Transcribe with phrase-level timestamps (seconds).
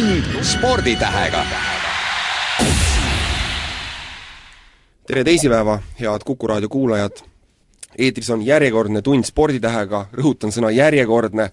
[0.00, 1.44] tund sporditähega.
[5.06, 7.10] tere teisipäeva, head Kuku raadio kuulajad!
[7.98, 11.50] eetris on järjekordne tund sporditähega, rõhutan sõna järjekordne,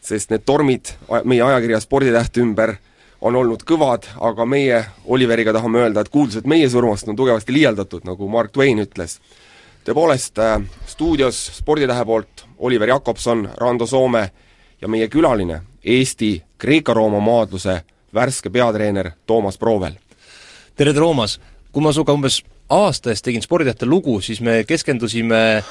[0.00, 0.90] sest need tormid
[1.24, 2.74] meie ajakirja Sporditäht ümber
[3.20, 8.02] on olnud kõvad, aga meie Oliveriga tahame öelda, et kuuldused meie surmast on tugevasti liialdatud,
[8.04, 9.20] nagu Mark Twain ütles.
[9.86, 14.30] tõepoolest äh,, stuudios Sporditähe poolt Oliver Jakobson, Rando Soome
[14.80, 17.82] ja meie külaline, Eesti Kreeka-Rooma maadluse
[18.14, 19.94] värske peatreener Toomas Proovel.
[20.76, 21.40] tere, Toomas!
[21.72, 25.62] kui ma sinuga umbes aasta eest tegin Sporditähte lugu, siis me keskendusime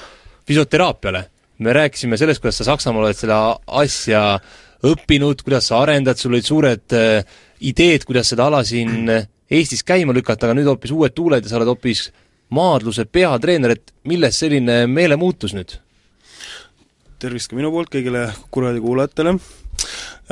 [0.48, 1.30] füsioteraapiale.
[1.60, 3.36] me rääkisime sellest, kuidas sa Saksamaal oled selle
[3.68, 4.40] asja
[4.84, 7.24] õppinud, kuidas sa arendad, sul olid suured äh,
[7.62, 9.08] ideed, kuidas seda ala siin
[9.54, 12.08] Eestis käima lükata, aga nüüd hoopis uued tuuled ja sa oled hoopis
[12.54, 15.78] maadluse peatreener, et millest selline meelemuutus nüüd?
[17.24, 19.38] Tervist ka minu poolt kõigile Kuradi kuulajatele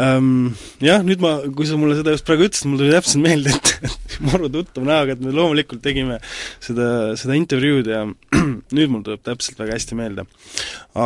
[0.02, 0.52] ähm,.
[0.84, 3.91] Jah, nüüd ma, kui sa mulle seda just praegu ütlesid, mul tuli täpselt meelde, et
[4.27, 6.20] maru tuttav näoga, et me loomulikult tegime
[6.63, 6.88] seda,
[7.20, 8.04] seda intervjuud ja
[8.77, 10.27] nüüd mul tuleb täpselt väga hästi meelde.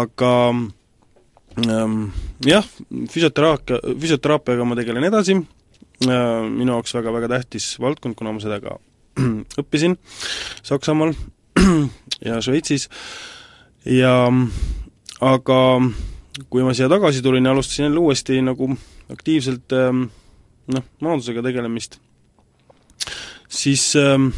[0.02, 2.00] aga ähm,
[2.46, 2.68] jah,
[3.12, 8.80] füsioteraapia, füsioteraapiaga ma tegelen edasi äh,, minu jaoks väga-väga tähtis valdkond, kuna ma seda ka
[9.62, 9.98] õppisin
[10.66, 11.16] Saksamaal
[12.28, 12.90] ja Šveitsis
[13.86, 14.16] ja
[15.26, 15.60] aga
[16.50, 18.70] kui ma siia tagasi tulin ja alustasin jälle uuesti nagu
[19.14, 20.08] aktiivselt ähm,
[20.68, 22.00] noh, maadlusega tegelemist,
[23.50, 24.30] siis ähm,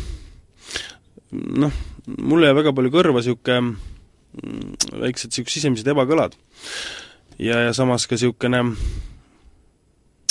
[1.32, 1.74] noh,
[2.18, 6.38] mulle jäi väga palju kõrva niisugune mm, väiksed niisugused sisemised ebakõlad.
[7.40, 8.64] ja, ja samas ka niisugune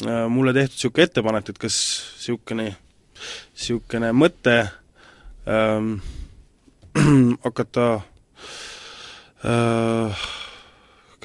[0.07, 1.79] äh, mulle tehtud niisugune ettepanek, et kas
[2.17, 2.71] niisugune,
[3.57, 4.59] niisugune mõte
[5.49, 5.99] ähm,
[7.45, 7.89] hakata
[9.45, 10.27] äh,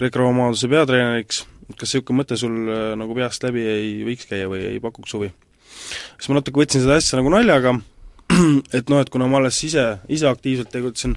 [0.02, 1.44] Kreeka-Rooma maadluse peatreeneriks,
[1.78, 5.30] kas niisugune mõte sul äh, nagu peast läbi ei võiks käia või ei pakuks huvi?
[6.18, 7.76] siis ma natuke võtsin seda asja nagu naljaga,
[8.78, 11.14] et noh, et kuna ma alles ise, ise aktiivselt tegutsen,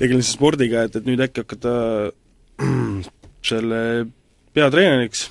[0.00, 1.74] tegelesin spordiga, et, et nüüd äkki hakata
[3.50, 3.80] selle
[4.56, 5.28] peatreeneriks,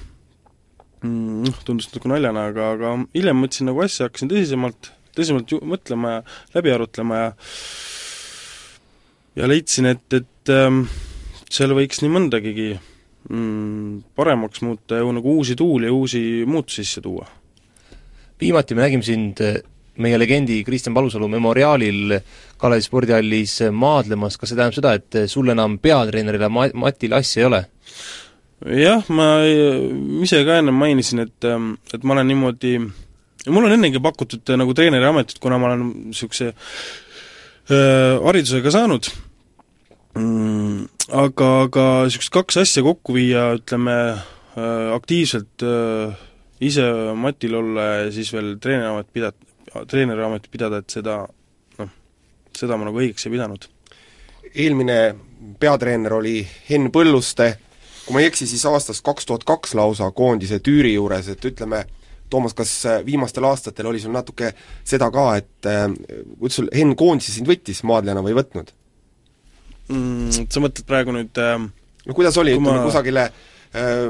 [1.03, 5.61] mm, noh, tundus natuke naljana, aga, aga hiljem mõtlesin nagu asja, hakkasin tõsisemalt, tõsisemalt ju
[5.75, 6.23] mõtlema ja
[6.57, 7.29] läbi arutlema ja
[9.39, 10.83] ja leidsin, et, et ähm,
[11.49, 12.73] seal võiks nii mõndagigi
[13.29, 17.27] mm, paremaks muuta ja nagu uusi tuuli ja uusi muutusi sisse tuua.
[18.41, 19.61] viimati me nägime sind eh,
[19.99, 22.19] meie legendi Kristjan Palusalu memoriaalil
[22.57, 27.47] Kalevi spordihallis maadlemas, kas see tähendab seda, et sul enam peatreenerile ma-, Matil asja ei
[27.49, 27.61] ole?
[28.79, 29.27] jah, ma
[30.23, 32.73] ise ka ennem mainisin, et, ähm, et ma olen niimoodi,
[33.47, 36.53] mul on ennegi pakutud nagu treeneri ametit, kuna ma olen niisuguse
[37.69, 39.11] haridusega saanud
[40.17, 46.17] mm,, aga, aga niisugust kaks asja kokku viia, ütleme äh, aktiivselt äh,
[46.61, 49.35] ise matil olla ja siis veel treeneriamet pida-,
[49.89, 51.21] treeneriametit pidada, et seda
[51.79, 51.93] noh,
[52.55, 53.69] seda ma nagu õigeks ei pidanud.
[54.53, 54.99] eelmine
[55.59, 57.53] peatreener oli Henn Põlluste,
[58.05, 61.85] kui ma ei eksi, siis aastast kaks tuhat kaks lausa koondise Tüüri juures, et ütleme,
[62.29, 64.51] Toomas, kas äh, viimastel aastatel oli sul natuke
[64.85, 68.75] seda ka, et kuidas sul Henn koondise sind võttis maadlejana või ei võtnud?
[69.89, 70.47] Mm,.
[70.49, 71.57] Sa mõtled praegu nüüd äh,
[72.05, 72.87] no kuidas oli, ütleme ma...
[72.87, 74.07] kusagile äh,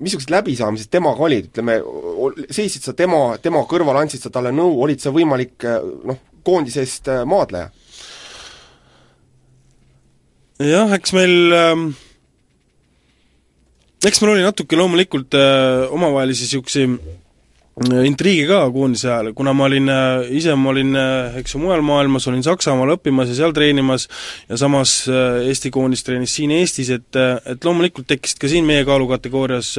[0.00, 1.78] missugused läbisaamised temaga olid, ütleme,
[2.52, 6.84] seisid sa tema, tema kõrval, andsid sa talle nõu, olid sa võimalik äh, noh, koondise
[6.84, 7.70] eest äh, maadleja?
[10.60, 11.84] jah, eks meil äh,
[14.06, 17.00] eks meil oli natuke loomulikult äh, omavahelisi niisuguseid
[17.80, 21.80] intriigi ka koondise ajal, kuna ma olin, äh, ise ma olin, äh, eks ju, mujal
[21.84, 24.06] maailmas, olin Saksamaal õppimas ja seal treenimas
[24.50, 29.72] ja samas Eesti koondis treenis siin Eestis, et, et loomulikult tekkisid ka siin meie kaalukategoorias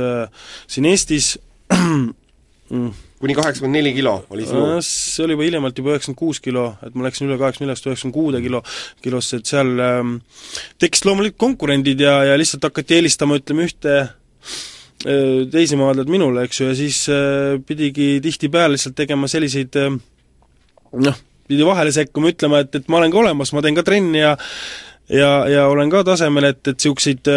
[0.65, 1.35] siin Eestis
[1.77, 2.89] mm.
[3.21, 4.81] kuni kaheksakümmend neli kilo oli sinu?
[4.85, 8.17] see oli juba hiljemalt juba üheksakümmend kuus kilo, et ma läksin üle kaheksakümne neljast üheksakümne
[8.17, 8.63] kuude kilo,
[9.05, 10.17] kilosse, et seal ähm,
[10.81, 16.61] tekkisid loomulikult konkurendid ja, ja lihtsalt hakati eelistama, ütleme, ühte Äh, teisi maadlejaid minule, eks
[16.61, 19.97] ju, ja siis äh, pidigi tihtipeale lihtsalt tegema selliseid äh,
[21.07, 21.19] noh,
[21.49, 24.35] pidi vahele sekkuma, ütlema, et, et ma olen ka olemas, ma teen ka trenni ja
[25.11, 27.29] ja, ja olen ka tasemel, et, et niisuguseid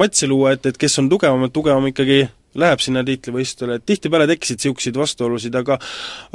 [0.00, 2.24] matse luua, et, et kes on tugevam, et tugevam ikkagi
[2.58, 5.76] läheb sinna tiitlivõistlusele, et tihtipeale tekkisid niisuguseid vastuolusid, aga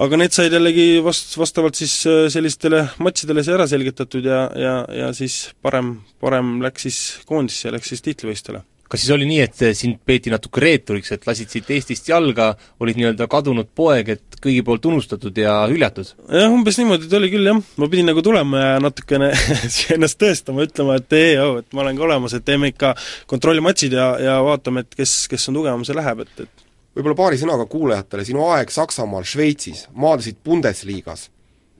[0.05, 1.97] aga need said jällegi vast-, vastavalt siis
[2.31, 7.91] sellistele matšidele see ära selgitatud ja, ja, ja siis parem, parem läks siis koondisse läks
[7.91, 12.09] siis tiitlivõistlustele kas siis oli nii, et sind peeti natuke reeturiks, et lasid siit Eestist
[12.09, 12.51] jalga,
[12.83, 16.11] olid nii-öelda kadunud poeg, et kõigi poolt unustatud ja hüljatud?
[16.29, 17.61] jah, umbes niimoodi ta oli küll, jah.
[17.81, 19.31] ma pidin nagu tulema ja natukene
[19.95, 21.33] ennast tõestama, ütlema, et ei,
[21.63, 22.93] et ma olen ka olemas, et teeme ikka
[23.31, 26.65] kontrollmatšid ja, ja vaatame, et kes, kes on tugevam, see läheb, et, et
[26.95, 31.29] võib-olla paari sõnaga kuulajatele, sinu aeg Saksamaal, Šveitsis, maadlesid Bundesligas.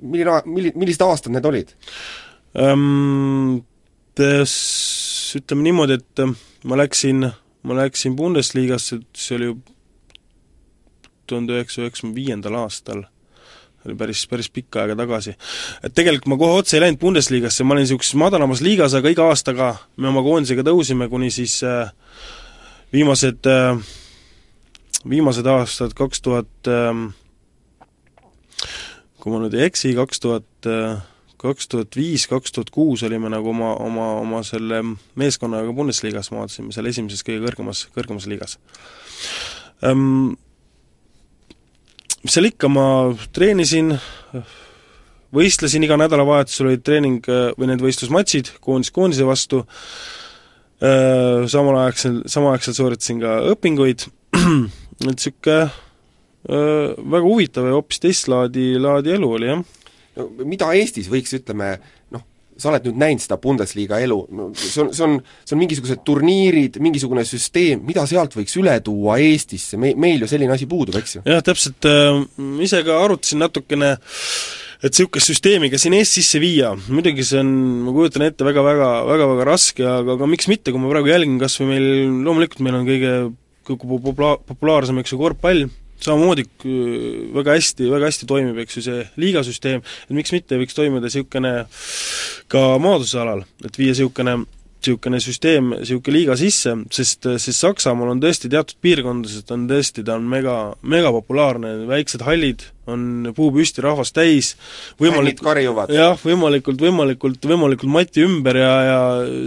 [0.02, 1.70] milline, milli-, millised aastad need olid?
[2.58, 3.62] ähm,
[4.16, 6.22] ütleme niimoodi, et
[6.66, 7.30] ma läksin,
[7.64, 9.58] ma läksin Bundesligasse, see oli ju
[11.30, 13.04] tuhande üheksasaja üheksakümne viiendal aastal,
[13.86, 15.36] oli päris, päris pikka aega tagasi.
[15.84, 19.30] et tegelikult ma kohe otse ei läinud Bundesligasse, ma olin niisuguses madalamas liigas, aga iga
[19.30, 21.92] aastaga me oma koondisega tõusime, kuni siis äh,
[22.94, 23.78] viimased äh,,
[25.10, 27.06] viimased aastad kaks tuhat äh,
[29.26, 31.02] kui ma nüüd ei eksi, kaks tuhat äh,
[31.42, 34.82] kaks tuhat viis, kaks tuhat kuus olime nagu oma, oma, oma selle
[35.20, 38.58] meeskonnaga Bundesligas, vaatasime seal esimeses kõige kõrgemas, kõrgemas liigas.
[39.86, 40.36] Ähm,.
[42.26, 43.92] Mis seal ikka, ma treenisin,
[45.36, 49.60] võistlesin, iga nädalavahetusel olid treening või need võistlusmatšid koondis koondise vastu,
[50.82, 54.08] samalaegselt, samaaegselt sooritasin ka õpinguid,
[54.42, 55.60] et niisugune
[57.14, 59.85] väga huvitav ja hoopis teist laadi, laadi elu oli, jah
[60.16, 61.76] no mida Eestis võiks, ütleme,
[62.16, 62.24] noh,
[62.60, 66.04] sa oled nüüd näinud seda Bundesliga elu, no see on, see on, see on mingisugused
[66.08, 70.98] turniirid, mingisugune süsteem, mida sealt võiks üle tuua Eestisse, me, meil ju selline asi puudub,
[71.02, 71.26] eks ju?
[71.28, 72.22] jah, täpselt äh,,
[72.64, 73.96] ise ka arutasin natukene
[74.86, 77.50] et niisugust süsteemi ka siin Eestis sisse viia, muidugi see on,
[77.88, 81.58] ma kujutan ette, väga-väga, väga-väga raske, aga, aga miks mitte, kui ma praegu jälgin kas
[81.62, 81.90] või meil,
[82.28, 83.16] loomulikult meil on kõige
[83.66, 85.66] kõige popula-, populaarsem, eks ju, korvpall,
[86.04, 86.46] samamoodi
[87.36, 91.54] väga hästi, väga hästi toimib, eks ju, see liigasüsteem, et miks mitte võiks toimuda niisugune
[92.52, 94.44] ka maadluse alal, et viia niisugune
[94.86, 100.20] niisugune süsteem, niisugune liiga sisse, sest, sest Saksamaal on tõesti teatud piirkondades, on tõesti, ta
[100.20, 104.54] on mega, megapopulaarne, väiksed hallid, on puu püsti, rahvast täis,
[105.02, 105.92] võimalik karjuvad.
[105.94, 109.00] jah, võimalikult, võimalikult, võimalikult mati ümber ja, ja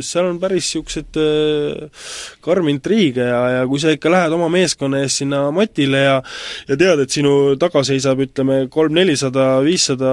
[0.04, 2.08] seal on päris niisugused äh,
[2.44, 6.16] karm intriige ja, ja kui sa ikka lähed oma meeskonna ees sinna matile ja
[6.68, 10.12] ja tead, et sinu taga seisab, ütleme, kolm-nelisada, viissada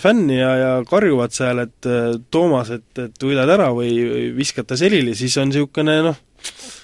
[0.00, 1.90] fänni ja, ja karjuvad seal, et
[2.32, 6.18] Toomas, et, et võidad ära või, või viskate selili, siis on niisugune noh,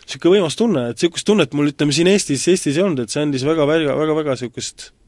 [0.05, 3.25] niisugune võimas tunne, et niisugust tunnet mul ütleme siin Eestis, Eestis ei olnud, et see
[3.25, 5.06] andis väga, väga, väga, väga niisugust väga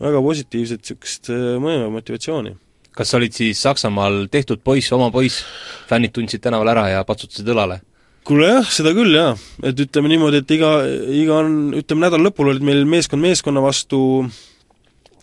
[0.00, 2.56] positiivset niisugust äh, mõju ja motivatsiooni.
[2.96, 5.44] kas sa olid siis Saksamaal tehtud poiss, oma poiss,
[5.88, 7.80] fännid tundsid tänaval ära ja patsutasid õlale?
[8.26, 10.72] kuule jah, seda küll jaa, et ütleme niimoodi, et iga,
[11.14, 14.00] iga on, ütleme nädala lõpul olid meil meeskond meeskonna vastu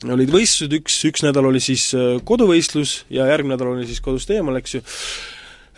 [0.03, 4.31] olid võistlused, üks, üks nädal oli siis äh, koduvõistlus ja järgmine nädal oli siis kodust
[4.33, 4.83] eemal, eks ju,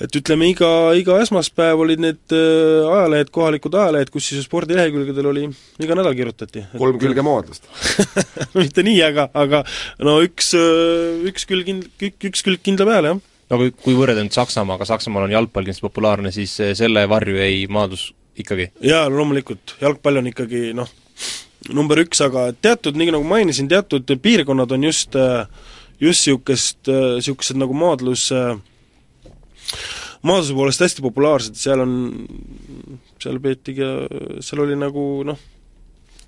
[0.02, 0.70] et ütleme, iga,
[1.00, 5.46] iga esmaspäev olid need äh, ajalehed, kohalikud ajalehed, kus siis spordilehekülgedel oli,
[5.84, 6.66] iga nädal kirjutati.
[6.76, 7.70] kolm külge maadlust
[8.60, 9.64] mitte nii, aga, aga
[10.04, 13.24] no üks, äh, üks külg kind-, üks külg kindla peale, jah.
[13.54, 17.40] no kui, kui võrrelda nüüd Saksamaaga, Saksamaal on jalgpall kindlasti populaarne, siis äh, selle varju
[17.46, 18.72] ei maadlus ikkagi?
[18.84, 20.92] jaa, loomulikult, jalgpall on ikkagi noh,
[21.72, 25.16] number üks, aga teatud, nii nagu mainisin, teatud piirkonnad on just,
[26.04, 28.58] just niisugust, niisugused nagu maadlus äh,
[30.26, 31.94] maadluse poolest hästi populaarsed, seal on,
[33.22, 33.92] seal peetigi,
[34.46, 35.40] seal oli nagu noh,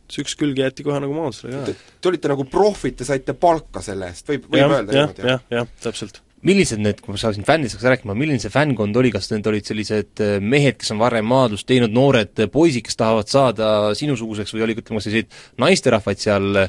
[0.08, 1.76] see üks külg jäeti kohe nagu maadlusele ka.
[2.02, 5.28] Te olite nagu profid, te saite palka selle eest, võib, võib ja, öelda niimoodi?
[5.28, 8.98] jah, jah, jah, täpselt millised need, kui ma saan siin fännidest rääkima, milline see fännkond
[9.00, 13.00] oli, kas need olid sellised äh, mehed, kes on varem maadlust teinud, noored poisid, kes
[13.00, 16.62] tahavad saada sinusuguseks või olid, ütleme, selliseid naisterahvaid seal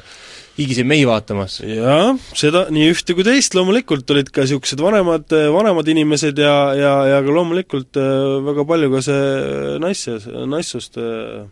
[0.59, 1.59] higiseid mehi vaatamas?
[1.63, 6.95] jaa, seda nii ühte kui teist, loomulikult olid ka niisugused vanemad, vanemad inimesed ja, ja,
[7.13, 10.17] ja ka loomulikult äh, väga palju ka see naisse,
[10.49, 11.45] naissoost äh,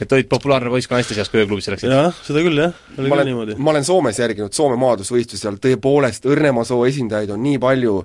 [0.00, 1.92] et olid populaarne poiss ka naiste seas, kui ööklubisse läksid?
[1.92, 3.58] jah, seda küll, jah, oli ma küll olen, niimoodi.
[3.58, 7.98] ma olen Soomes järginud Soome maadlusvõistlusi, seal tõepoolest õrnema soo esindajaid on nii palju,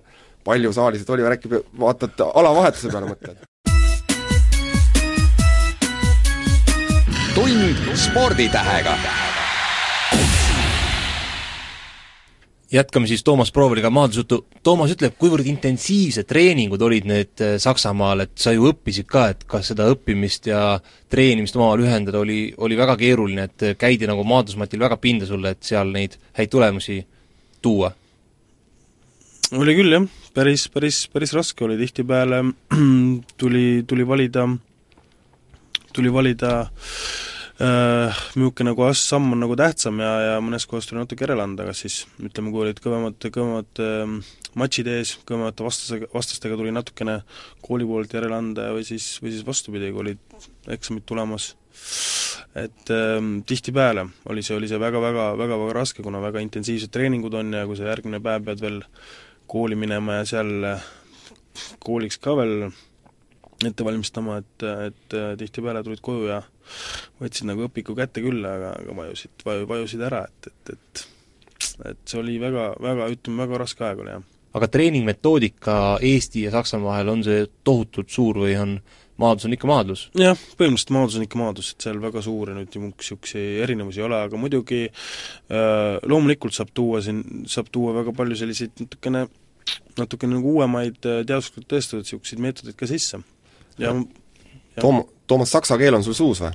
[0.47, 3.47] palju saalis, et Oliver, äkki vaatad alavahetuse peale mõtled?
[7.35, 8.97] tund sporditähega
[12.71, 18.33] jätkame siis Toomas Prooveriga maadlusjuttu, Toomas ütleb, kuivõrd intensiivsed treeningud olid need äh, Saksamaal, et
[18.39, 20.79] sa ju õppisid ka, et kas seda õppimist ja
[21.11, 25.55] treenimist omavahel ühendada oli, oli väga keeruline, et äh, käidi nagu maadlusmatil väga pinda sulle,
[25.55, 27.01] et seal neid häid tulemusi
[27.61, 27.91] tuua?
[29.51, 32.39] oli küll jah, päris, päris, päris raske oli, tihtipeale
[33.41, 34.47] tuli, tuli valida,
[35.91, 36.53] tuli valida
[37.61, 41.65] niisugune nagu as-, samm on nagu tähtsam ja, ja mõnes kohas tuli natuke järele anda,
[41.67, 44.13] kas siis ütleme, kui olid kõvemad, kõvemad äh,
[44.57, 47.19] matšid ees, kõvemate vastasega, vastastega tuli natukene
[47.65, 51.51] kooli poolt järele anda või siis, või siis vastupidi, kui olid eksamid tulemas,
[52.57, 53.19] et äh,
[53.51, 57.77] tihtipeale oli see, oli see väga-väga, väga-väga raske, kuna väga intensiivsed treeningud on ja kui
[57.77, 58.81] sa järgmine päev pead veel
[59.51, 60.55] kooli minema ja seal
[61.83, 62.71] kooliks ka veel
[63.67, 66.41] ette valmistama, et, et tihtipeale tulid koju ja
[67.21, 71.07] võtsid nagu õpiku kätte küll, aga, aga vajusid, vaju, vajusid ära, et, et, et
[71.85, 74.23] et see oli väga, väga, ütleme, väga raske aeg oli, jah.
[74.57, 75.75] aga treeningmetoodika
[76.05, 78.75] Eesti ja Saksamaa vahel, on see tohutult suur või on
[79.21, 80.07] maadlus on ikka maadlus?
[80.17, 84.23] jah, põhimõtteliselt maadlus on ikka maadlus, et seal väga suuri nüüd niisuguseid erinevusi ei ole,
[84.27, 89.27] aga muidugi äh, loomulikult saab tuua siin, saab tuua väga palju selliseid natukene
[89.99, 93.21] natukene nagu uuemaid äh, teaduslikult tõestatud niisuguseid meetodeid ka sisse.
[93.77, 93.95] ja, ja
[94.79, 96.53] Toom-, Toomas, saksa keel on sul suus või?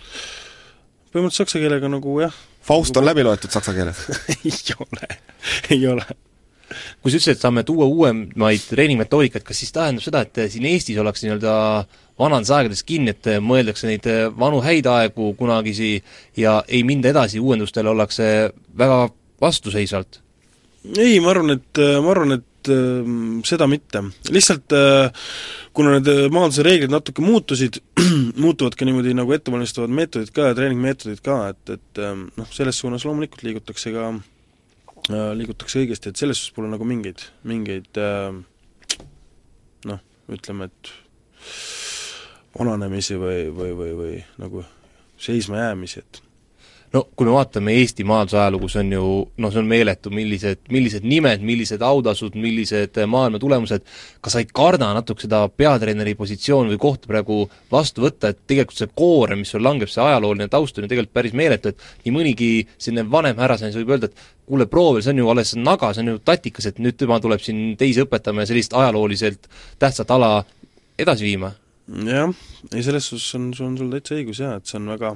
[1.13, 2.39] põhimõtteliselt saksa keelega nagu jah.
[2.67, 4.07] Faust on läbi loetud saksa keeles
[4.37, 5.11] ei ole,
[5.71, 6.07] ei ole
[6.67, 10.99] kui sa ütlesid, et saame tuua uuemaid treeningmetoodikaid, kas siis tähendab seda, et siin Eestis
[10.99, 11.53] ollakse nii-öelda
[12.19, 14.09] vanades aegades kinni, et mõeldakse neid
[14.39, 15.93] vanu häid aegu kunagisi
[16.41, 19.07] ja ei minda edasi, uuendustele ollakse väga
[19.43, 20.21] vastuseisvalt?
[20.97, 22.45] ei, ma arvan, et, ma arvan, et
[23.47, 24.03] seda mitte.
[24.33, 25.11] lihtsalt äh,
[25.77, 27.81] kuna need maadluse reeglid natuke muutusid,
[28.45, 32.81] muutuvad ka niimoodi nagu ettevalmistavad meetodid ka ja treeningmeetodid ka, et, et äh, noh, selles
[32.83, 38.31] suunas loomulikult liigutakse ka äh,, liigutakse õigesti, et selles suhtes pole nagu mingeid, mingeid äh,
[39.93, 40.95] noh, ütleme, et
[42.57, 44.65] vananemisi või, või, või, või nagu
[45.21, 46.26] seismajäämisi, et
[46.95, 49.09] no kui me vaatame Eesti majanduse ajalugu, see on ju
[49.43, 53.85] noh, see on meeletu, millised, millised nimed, millised autasud, millised maailma tulemused,
[54.25, 58.81] kas sa ei karda natuke seda peatreeneri positsiooni või kohta praegu vastu võtta, et tegelikult
[58.81, 62.17] see koorem, mis sul langeb, see ajalooline taust on ju tegelikult päris meeletu, et nii
[62.17, 66.07] mõnigi selline vanem härrasmees võib öelda, et kuule, proovil, see on ju alles naga, see
[66.07, 69.49] on ju tatikas, et nüüd tema tuleb siin teisi õpetama ja sellist ajalooliselt
[69.83, 70.35] tähtsat ala
[70.99, 71.55] edasi viima?
[71.87, 72.33] Jah,
[72.75, 75.15] ei selles suhtes on, on sul täitsa õigus jaa, et see on väga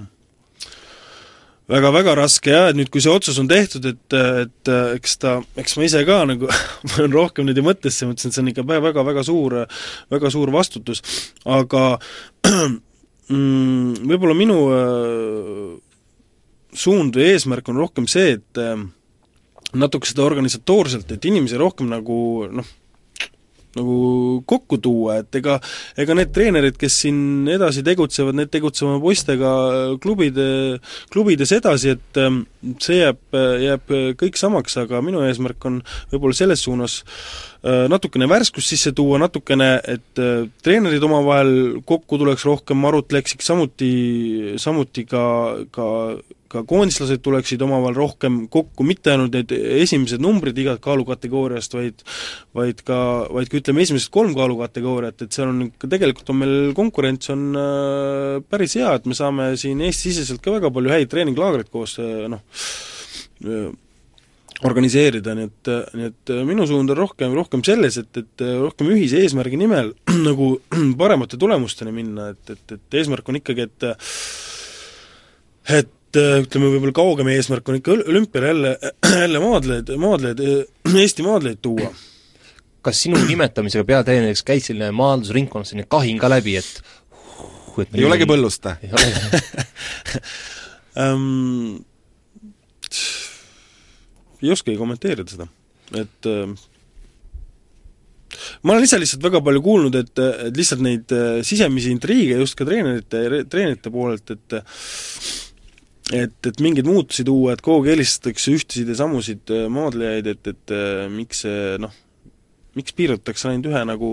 [1.71, 5.77] väga-väga raske jah, et nüüd, kui see otsus on tehtud, et, et eks ta, eks
[5.79, 6.50] ma ise ka nagu
[6.91, 9.61] panen rohkem nüüd mõttesse, mõtlesin, et see on ikka väga-väga suur,
[10.12, 11.03] väga suur vastutus,
[11.47, 11.85] aga
[12.50, 15.69] mm, võib-olla minu äh,
[16.75, 18.75] suund või eesmärk on rohkem see, et äh,
[19.79, 22.77] natuke seda organisatoorselt, et inimesi rohkem nagu noh,
[23.79, 23.97] nagu
[24.50, 25.59] kokku tuua, et ega
[26.00, 29.53] ega need treenerid, kes siin edasi tegutsevad, need tegutsevad poistega
[30.03, 30.49] klubide,
[31.12, 32.43] klubides edasi, et ähm,
[32.83, 33.21] see jääb,
[33.65, 35.81] jääb kõik samaks, aga minu eesmärk on
[36.12, 41.55] võib-olla selles suunas äh, natukene värskust sisse tuua, natukene, et äh, treenerid omavahel
[41.87, 43.95] kokku tuleks rohkem, arutleksid samuti,
[44.61, 45.25] samuti ka,
[45.75, 45.87] ka
[46.50, 52.04] ka koondislased tuleksid omavahel rohkem kokku, mitte ainult need esimesed numbrid igat kaalukategooriast, vaid
[52.57, 52.99] vaid ka,
[53.30, 57.45] vaid ka ütleme, esimesed kolm kaalukategooriat, et seal on ikka, tegelikult on meil konkurents on
[57.59, 62.26] äh, päris hea, et me saame siin Eesti-siseselt ka väga palju häid treeninglaagreid koos äh,
[62.30, 62.42] noh
[63.47, 63.71] äh,,
[64.66, 69.23] organiseerida, nii et, nii et minu suund on rohkem, rohkem selles, et, et rohkem ühise
[69.23, 69.95] eesmärgi nimel
[70.28, 70.52] nagu
[71.00, 73.88] paremate tulemusteni minna, et, et, et eesmärk on ikkagi, et
[75.71, 78.76] et äh, ütleme, võib-olla kaugem eesmärk on ikka olümpial jälle,
[79.25, 81.90] jälle maadlejaid, maadlejaid, äh, Eesti maadlejaid tuua.
[82.81, 86.83] kas sinu nimetamisega peatreeneriks käis selline maadlusringkonnas selline kahin ka läbi, et
[87.81, 88.76] et ei olegi Põllust või?
[88.87, 89.05] ei ole
[91.05, 91.85] um,
[94.43, 95.47] ei oskagi kommenteerida seda,
[96.00, 96.49] et uh,
[98.64, 101.14] ma olen ise lihtsalt väga palju kuulnud, et, et lihtsalt neid
[101.47, 104.61] sisemisi intriige just ka treenerite, treenerite poolelt, et
[106.14, 110.52] et, et mingeid muutusi tuua, et kogu aeg helistatakse ühtesid ja samusid äh, maadlejaid, et,
[110.52, 111.95] et äh, miks see noh,
[112.79, 114.11] miks piirdutakse ainult ühe nagu,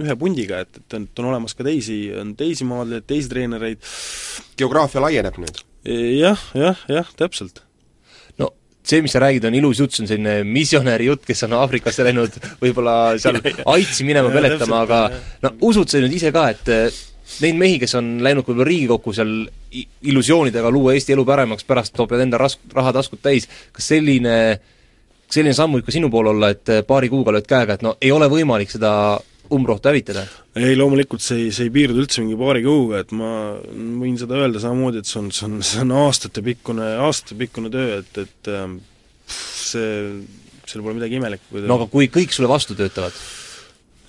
[0.00, 3.94] ühe pundiga, et, et, et on olemas ka teisi, on teisi maadlejaid, teisi treenereid.
[4.58, 5.62] geograafia laieneb nüüd?
[5.84, 7.60] E, jah, jah, jah, täpselt
[8.40, 8.50] no
[8.84, 12.06] see, mis sa räägid, on ilus jutt, see on selline misjonäri jutt, kes on Aafrikasse
[12.06, 13.40] läinud võib-olla seal
[13.76, 15.02] aitsi minema peletama, aga
[15.44, 16.72] no usud sa nüüd ise ka, et
[17.44, 19.36] neid mehi, kes on läinud võib-olla Riigikokku seal
[19.82, 24.36] illusioonidega luua Eesti elu paremaks, pärast toovad enda ras-, rahataskud täis, kas selline,
[25.30, 28.12] selline samm võib ka sinu poole olla, et paari kuuga lööd käega, et no ei
[28.14, 28.94] ole võimalik seda
[29.52, 30.24] umbrohtu hävitada?
[30.54, 33.28] ei, loomulikult see ei, see ei piirdu üldse mingi paari kuuga, et ma
[33.74, 38.20] võin seda öelda samamoodi, et see on, see on, see on aastatepikkune, aastatepikkune töö, et,
[38.22, 38.76] et ähm,
[39.26, 39.88] see,
[40.70, 41.64] seal pole midagi imelikku.
[41.66, 43.16] no aga kui kõik sulle vastu töötavad?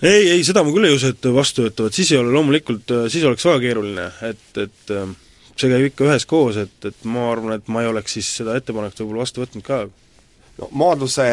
[0.05, 3.25] ei, ei seda ma küll ei usu, et vastu töötavad, siis ei ole loomulikult, siis
[3.25, 5.15] oleks väga keeruline, et, et äh,
[5.59, 9.03] see käib ikka üheskoos, et, et ma arvan, et ma ei oleks siis seda ettepanekut
[9.03, 9.85] võib-olla vastu võtnud ka.
[10.59, 11.27] no maadluse,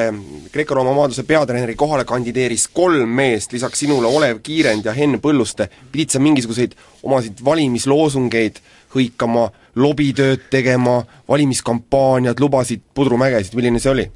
[0.54, 6.14] Kreeka-Rooma maadluse peatreeneri kohale kandideeris kolm meest, lisaks sinule Olev Kiirend ja Henn Põlluste, pidid
[6.14, 8.62] sa mingisuguseid omasid valimisloosungeid
[8.94, 14.10] hõikama, lobitööd tegema, valimiskampaaniad, lubasid pudrumägesid, milline see oli?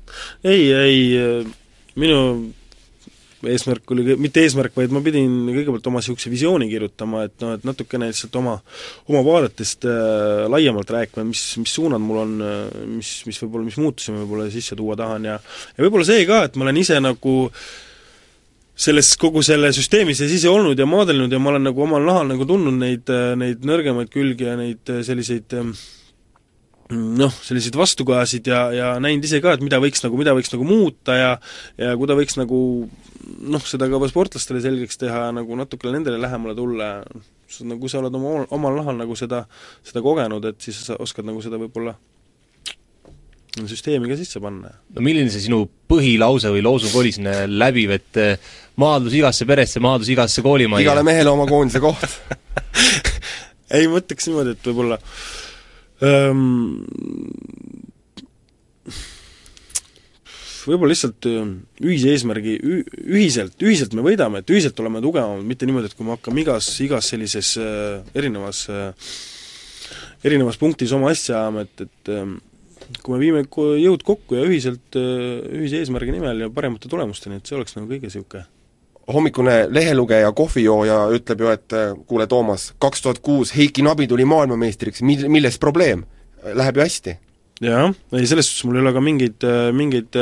[0.45, 1.47] ei, ei
[1.97, 2.53] minu
[3.45, 7.67] eesmärk oli, mitte eesmärk, vaid ma pidin kõigepealt oma niisuguse visiooni kirjutama, et noh, et
[7.69, 8.57] natukene lihtsalt oma,
[9.11, 12.37] oma vaadetest äh, laiemalt rääkima, mis, mis suunad mul on,
[12.97, 16.45] mis, mis võib-olla, mis muutusi ma võib-olla sisse tuua tahan ja ja võib-olla see ka,
[16.49, 17.35] et ma olen ise nagu
[18.77, 22.33] selles, kogu selle süsteemi sees ise olnud ja maadelnud ja ma olen nagu omal nahal
[22.33, 25.85] nagu tundnud neid, neid nõrgemaid külgi ja neid selliseid äh,
[26.93, 30.67] noh, selliseid vastukajasid ja, ja näinud ise ka, et mida võiks nagu, mida võiks nagu
[30.67, 31.31] muuta ja
[31.81, 32.59] ja kuida võiks nagu
[33.43, 38.03] noh, seda ka sportlastele selgeks teha ja nagu natukene nendele lähemale tulla ja nagu sa
[38.03, 39.45] oled oma, omal nahal nagu seda,
[39.87, 41.97] seda kogenud, et siis sa oskad nagu seda võib-olla
[43.57, 44.71] süsteemi ka sisse panna.
[44.93, 49.83] no milline see sinu põhilause või loosung oli sinna läbiv, et eh, maadlus igasse peresse,
[49.83, 50.87] maadlus igasse koolimajja?
[50.87, 52.05] igale mehele oma koondise koht
[53.75, 55.46] ei, ma ütleks niimoodi, et võib-olla Ehm,
[60.67, 62.57] võib-olla lihtsalt ühise eesmärgi,
[63.07, 66.69] ühiselt, ühiselt me võidame, et ühiselt oleme tugevamad, mitte niimoodi, et kui me hakkame igas,
[66.85, 68.91] igas sellises äh, erinevas äh,
[70.27, 72.27] erinevas punktis oma asja ajama, et, et äh,
[73.03, 77.49] kui me viime jõud kokku ja ühiselt äh, ühise eesmärgi nimel ja paremate tulemusteni, et
[77.49, 78.47] see oleks nagu kõige niisugune
[79.13, 81.77] hommikune lehelugeja, kohvijooja ütleb ju, et
[82.09, 86.05] kuule, Toomas, kaks tuhat kuus Heiki Nabi tuli maailmameistriks, mil-, milles probleem?
[86.47, 87.17] Läheb ju hästi.
[87.65, 90.19] jah, ei selles suhtes mul ei ole ka mingeid, mingeid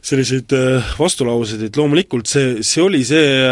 [0.00, 0.54] selliseid
[0.98, 3.42] vastulauseid, et loomulikult see, see oli see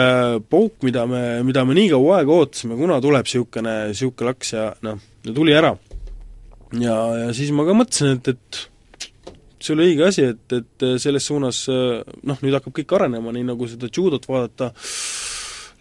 [0.48, 4.64] pauk, mida me, mida me nii kaua aega ootasime, kuna tuleb niisugune, niisugune laks ja
[4.86, 5.74] noh, tuli ära.
[6.80, 8.64] ja, ja siis ma ka mõtlesin, et, et
[9.64, 13.68] see oli õige asi, et, et selles suunas noh, nüüd hakkab kõik arenema, nii nagu
[13.70, 14.70] seda judot vaadata,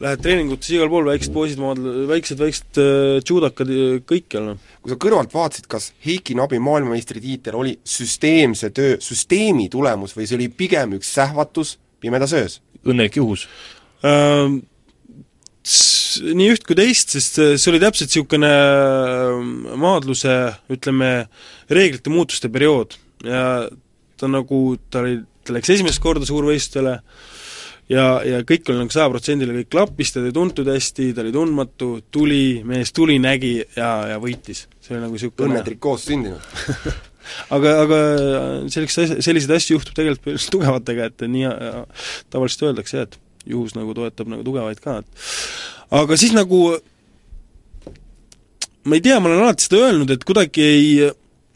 [0.03, 2.79] lähed treeningutes igal pool, väiksed poisid maadle-, väiksed, väiksed
[3.25, 3.71] judokad
[4.09, 4.71] kõikjal, noh.
[4.83, 10.37] kui sa kõrvalt vaatasid, kas Heiki Nabi maailmameistritiitel oli süsteemse töö, süsteemi tulemus või see
[10.39, 12.59] oli pigem üks sähvatus pimedas öös?
[12.87, 13.47] õnnelik juhus
[14.05, 14.63] ähm,?
[16.17, 18.49] Nii üht kui teist, sest see oli täpselt niisugune
[19.77, 20.31] maadluse,
[20.71, 21.09] ütleme,
[21.69, 23.41] reeglite muutuste periood ja
[24.17, 26.95] ta nagu, ta oli, ta läks esimest korda suurvõistlusele
[27.93, 31.91] ja, ja kõik oli nagu sajaprotsendile kõik klappis, teda ei tuntud hästi, ta oli tundmatu,
[32.13, 34.65] tuli, mees tuli, nägi ja, ja võitis.
[34.81, 36.49] see oli nagu niisugune õnnetrikoos sündinud
[37.55, 38.01] aga, aga
[38.73, 41.49] selleks, selliseid asju juhtub tegelikult tugevatega, et nii
[42.33, 46.61] tavaliselt öeldakse jah, et juhus nagu toetab nagu tugevaid ka, et aga siis nagu
[48.87, 50.91] ma ei tea, ma olen alati seda öelnud, et kuidagi ei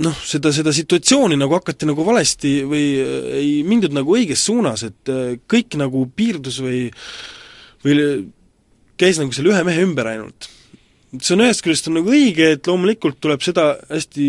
[0.02, 4.86] noh, seda, seda situatsiooni nagu hakati nagu valesti või äh, ei mindud nagu õiges suunas,
[4.88, 6.88] et äh, kõik nagu piirdus või
[7.82, 7.96] või
[9.02, 10.50] käis nagu selle ühe mehe ümber ainult.
[11.20, 14.28] see on ühest küljest on nagu õige, et loomulikult tuleb seda hästi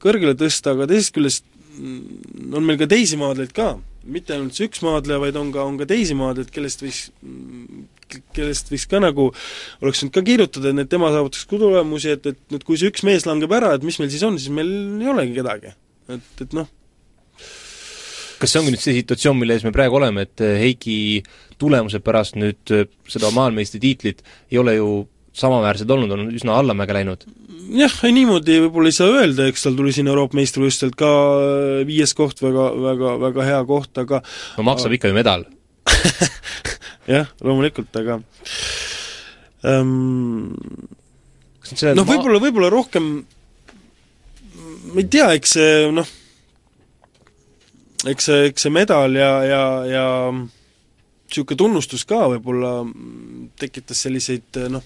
[0.00, 1.44] kõrgele tõsta, aga teisest küljest
[1.76, 3.74] mm, on meil ka teisi maadleid ka,
[4.08, 7.02] mitte ainult see üks maadleja, vaid on ka, on ka teisi maadlejaid, kellest võiks
[8.36, 9.28] kellest võiks ka nagu,
[9.82, 13.04] oleks võinud ka kirjutada, et tema saavutaks ka tulemusi, et, et nüüd kui see üks
[13.06, 15.74] mees langeb ära, et mis meil siis on, siis meil ei olegi kedagi.
[16.14, 16.68] et, et noh,
[18.38, 20.98] kas see ongi nüüd see situatsioon, mille ees me praegu oleme, et Heiki
[21.60, 22.74] tulemuse pärast nüüd
[23.10, 24.90] seda maailmameistritiitlit ei ole ju
[25.38, 27.26] samaväärsed olnud, on üsna allamäge läinud?
[27.76, 31.10] jah, ei niimoodi võib-olla ei saa öelda, eks tal tuli siin Euroopa meistrivõistlustelt ka
[31.88, 34.22] viies koht, väga, väga, väga hea koht, aga
[34.56, 35.44] no maksab ikka ju medal
[37.08, 38.20] jah, loomulikult, aga
[39.66, 40.54] ähm,
[41.96, 43.10] noh, võib-olla, võib-olla rohkem
[44.92, 46.10] ma ei tea, eks see noh,
[48.08, 52.82] eks see, eks see medal ja, ja, ja niisugune tunnustus ka võib-olla
[53.60, 54.84] tekitas selliseid noh,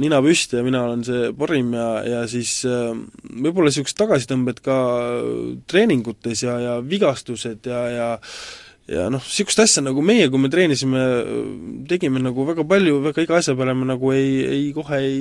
[0.00, 4.76] nina püsti ja mina olen see parim ja, ja siis võib-olla niisugused tagasitõmbed ka
[5.70, 8.08] treeningutes ja, ja vigastused ja, ja
[8.90, 11.02] ja noh, niisugust asja nagu meie, kui me treenisime,
[11.90, 15.20] tegime nagu väga palju, väga iga asja peale me nagu ei, ei kohe ei,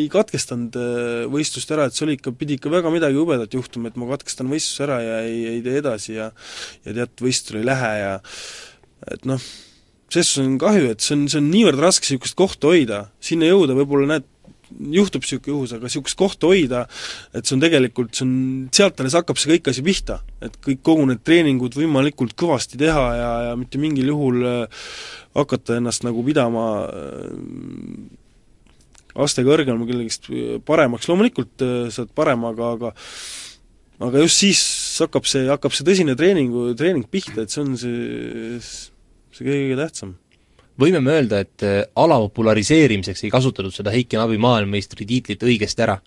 [0.00, 3.90] ei katkestanud äh, võistlust ära, et see oli ikka, pidi ikka väga midagi jubedat juhtuma,
[3.90, 6.30] et ma katkestan võistluse ära ja ei, ei tee edasi ja
[6.86, 8.12] ja tead, võistlusele ei lähe ja
[9.12, 9.42] et noh,
[10.12, 13.50] selles suhtes on kahju, et see on, see on niivõrd raske niisugust kohta hoida, sinna
[13.50, 14.30] jõuda võib-olla näed,
[14.70, 16.82] juhtub niisugune juhus, aga niisugust kohta hoida,
[17.36, 18.34] et see on tegelikult, see on,
[18.74, 20.20] sealt alles hakkab see kõik asi pihta.
[20.42, 24.84] et kõik, kogu need treeningud võimalikult kõvasti teha ja, ja mitte mingil juhul äh,
[25.38, 27.32] hakata ennast nagu pidama äh,
[29.22, 30.28] aste kõrgema kellegist
[30.68, 32.94] paremaks, loomulikult äh, sa oled parem, aga, aga
[34.06, 34.60] aga just siis
[35.00, 40.16] hakkab see, hakkab see tõsine treeningu, treening pihta, et see on see, see kõige tähtsam
[40.80, 45.84] võime me öelda, et äh, ala populariseerimiseks ei kasutatud seda Heiki Nabi maailmameistri tiitlit õigesti
[45.86, 45.98] ära?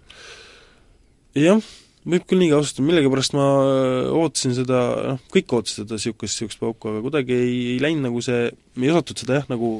[1.37, 1.61] jah,
[2.09, 4.81] võib küll nii kasutada, millegipärast ma äh, ootasin seda,
[5.13, 8.93] noh, kõik ootasid seda niisugust, niisugust pauku, aga kuidagi ei, ei läinud nagu see, ei
[8.93, 9.73] osatud seda jah, nagu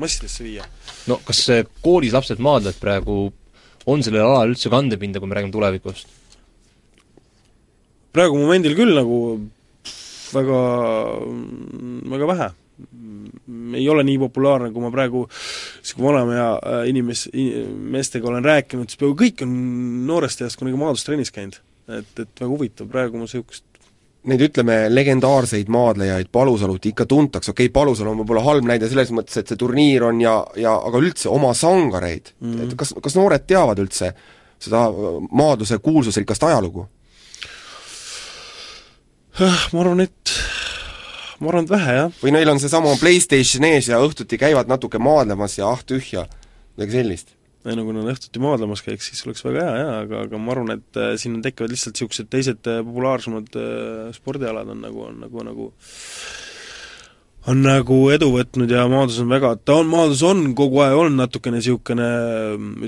[0.00, 0.66] massidesse viia.
[1.10, 3.20] no kas äh, koolis lapsed maadlevad praegu,
[3.90, 6.18] on sellel alal üldse kandepinda, kui me räägime tulevikust?
[8.10, 9.20] praegu momendil küll nagu
[10.34, 10.60] väga,
[12.10, 12.48] väga vähe.
[13.78, 17.28] Ei ole nii populaarne, kui ma praegu niisugune vanemaea äh, inimes-,
[17.96, 19.56] meestega olen rääkinud, siis peaaegu kõik on
[20.10, 21.60] noorest east kunagi maadlustrennis käinud.
[21.90, 23.64] et, et väga huvitav, praegu ma niisugust
[24.28, 29.08] Neid ütleme, legendaarseid maadlejaid Palusalut ikka tuntakse, okei okay,, Palusalu on võib-olla halb näide selles
[29.16, 32.66] mõttes, et see turniir on ja, ja aga üldse oma sangareid mm, -hmm.
[32.66, 34.12] et kas, kas noored teavad üldse
[34.60, 34.82] seda
[35.30, 36.84] maadluse kuulsusrikast ajalugu?
[39.40, 40.36] ma arvan, et
[41.40, 42.14] ma arvan, et vähe, jah.
[42.22, 46.26] või neil on seesama PlayStation ees ja õhtuti käivad natuke maadlemas ja ah tühja,
[46.76, 47.36] midagi sellist?
[47.68, 50.54] ei no kui nad õhtuti maadlemas käiks, siis oleks väga hea jaa, aga, aga ma
[50.54, 55.18] arvan, et äh, siin tekivad lihtsalt niisugused teised äh, populaarsemad äh, spordialad on nagu, on
[55.26, 55.66] nagu, nagu
[57.50, 61.20] on nagu edu võtnud ja maadlus on väga, ta on, maadlus on kogu aeg olnud
[61.20, 62.08] natukene niisugune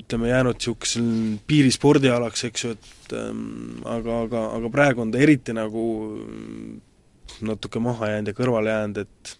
[0.01, 1.11] ütleme, jäänud niisugusel
[1.53, 5.85] piirispordialaks, eks ju, et ähm, aga, aga, aga praegu on ta eriti nagu
[7.41, 9.39] natuke maha jäänud ja kõrvale jäänud, et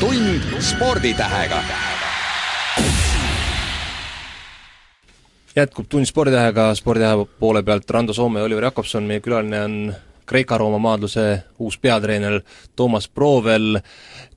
[0.00, 1.62] tund sporditähega.
[5.56, 9.94] jätkub Tund sporditähega, sporditähe poole pealt Rando Soome ja Oliver Jakobson, meie külaline on
[10.28, 12.40] Kreeka-Rooma maadluse uus peatreener
[12.76, 13.80] Toomas Proovel.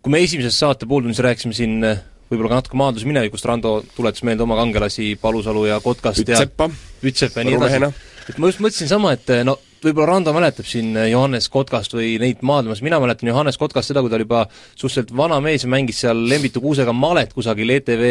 [0.01, 1.75] kui me esimeses saate pooltunnis rääkisime siin
[2.31, 7.09] võib-olla ka natuke maadluse minevikust, Rando tuletas meelde oma kangelasi Palusalu ja Kotkast Ütsepa, ja
[7.11, 10.93] Ütsepa ja nii edasi et ma just mõtlesin sama, et no võib-olla Rando mäletab siin
[11.09, 15.13] Johannes Kotkast või neid maadlemas, mina mäletan Johannes Kotkast seda, kui ta oli juba suhteliselt
[15.17, 18.05] vana mees ja mängis seal Lembitu Kuusega malet kusagil ETV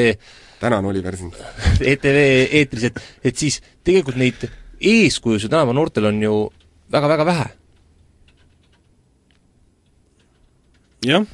[0.60, 1.38] tänan, Oliver, sind!
[1.92, 2.18] ETV
[2.60, 4.44] eetris, et, et siis tegelikult neid
[4.80, 6.36] eeskujusid tänapäeva noortel on ju
[6.92, 7.48] väga-väga vähe.
[11.06, 11.24] jah.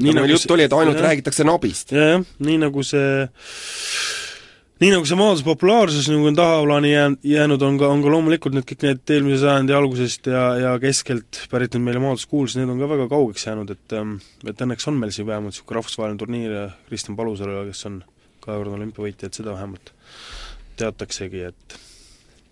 [0.00, 1.08] nii nagu jutt oli, et ainult jah.
[1.10, 2.04] räägitakse nabist ja,.
[2.14, 3.26] jah, nii nagu see
[4.84, 8.52] nii nagu see maadluse populaarsus nagu on tahaplaani jäänud, jäänud, on ka, on ka loomulikult
[8.52, 12.82] need kõik need eelmise sajandi algusest ja, ja keskelt pärit need meile maadluskuulsused, need on
[12.82, 16.52] ka väga kaugeks jäänud, et ähm, et õnneks on meil siin vähemalt niisugune rahvusvaheline turniir
[16.52, 17.96] ja Kristjan Palusalu, kes on
[18.44, 19.94] kahekordne olümpiavõitja, et seda vähemalt
[20.82, 21.78] teataksegi, et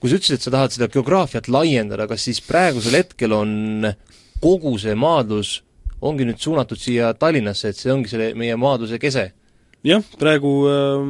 [0.01, 3.93] kui sa ütlesid, et sa tahad seda geograafiat laiendada, kas siis praegusel hetkel on
[4.41, 5.59] kogu see maadlus,
[6.01, 9.35] ongi nüüd suunatud siia Tallinnasse, et see ongi selle meie maadluse kese?
[9.87, 11.07] Jah, praegu äh,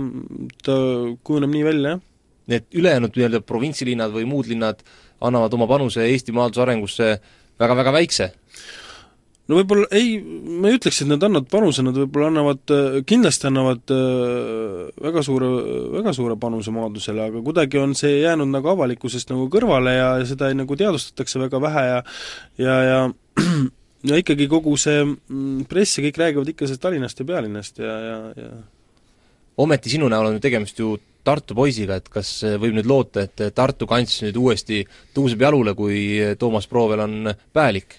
[0.64, 0.78] ta
[1.24, 2.08] kujuneb nii välja, jah.
[2.50, 4.80] Need ülejäänud nii-öelda provintsilinnad või muud linnad
[5.22, 7.10] annavad oma panuse Eesti maadluse arengusse
[7.62, 8.32] väga-väga väikse?
[9.50, 12.72] no võib-olla ei, ma ei ütleks, et nad annavad panuse, nad võib-olla annavad,
[13.08, 15.50] kindlasti annavad äh, väga suure,
[15.98, 20.50] väga suure panuse maadlusele, aga kuidagi on see jäänud nagu avalikkusest nagu kõrvale ja seda
[20.50, 22.02] ei, nagu teadvustatakse väga vähe ja
[22.62, 23.00] ja, ja
[24.08, 27.96] ja ikkagi kogu see mm, press ja kõik räägivad ikka sellest Tallinnast ja pealinnast ja,
[28.08, 28.52] ja, ja
[29.62, 33.44] ometi sinu näol on ju tegemist ju Tartu poisiga, et kas võib nüüd loota, et
[33.54, 34.80] Tartu kants nüüd uuesti
[35.14, 37.94] tõuseb jalule, kui Toomas Proovel on päälik?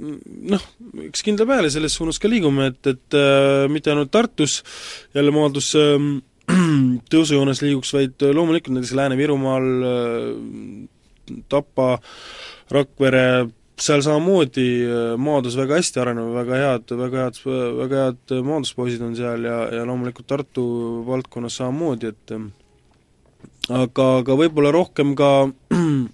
[0.00, 0.62] noh,
[1.06, 4.60] eks kindla peale selles suunas ka liigume, et, et äh, mitte ainult Tartus
[5.16, 5.96] jälle maadlus äh,
[7.12, 11.92] tõusujoones liiguks, vaid loomulikult näiteks Lääne-Virumaal äh,, Tapa,
[12.74, 13.46] Rakvere,
[13.80, 17.42] seal samamoodi äh, maadlus väga hästi arenenud, väga head, väga head,
[17.80, 20.64] väga head maadluspoisid on seal ja, ja loomulikult Tartu
[21.06, 22.48] valdkonnas samamoodi, et äh,
[23.68, 26.08] aga, aga võib-olla rohkem ka mm,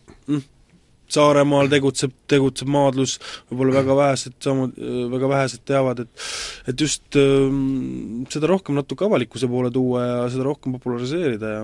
[1.07, 3.13] Saaremaal tegutseb, tegutseb maadlus,
[3.47, 4.73] võib-olla väga vähesed samu-,
[5.13, 6.25] väga vähesed teavad, et
[6.73, 7.47] et just äh,
[8.33, 11.61] seda rohkem natuke avalikkuse poole tuua ja seda rohkem populariseerida ja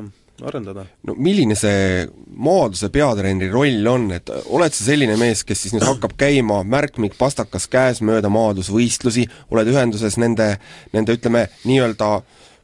[0.49, 0.85] arendada.
[1.07, 5.87] no milline see maadluse peatreeneri roll on, et oled sa selline mees, kes siis nüüd
[5.87, 10.55] hakkab käima märkmik pastakas käes mööda maadlusvõistlusi, oled ühenduses nende,
[10.93, 12.15] nende ütleme, nii-öelda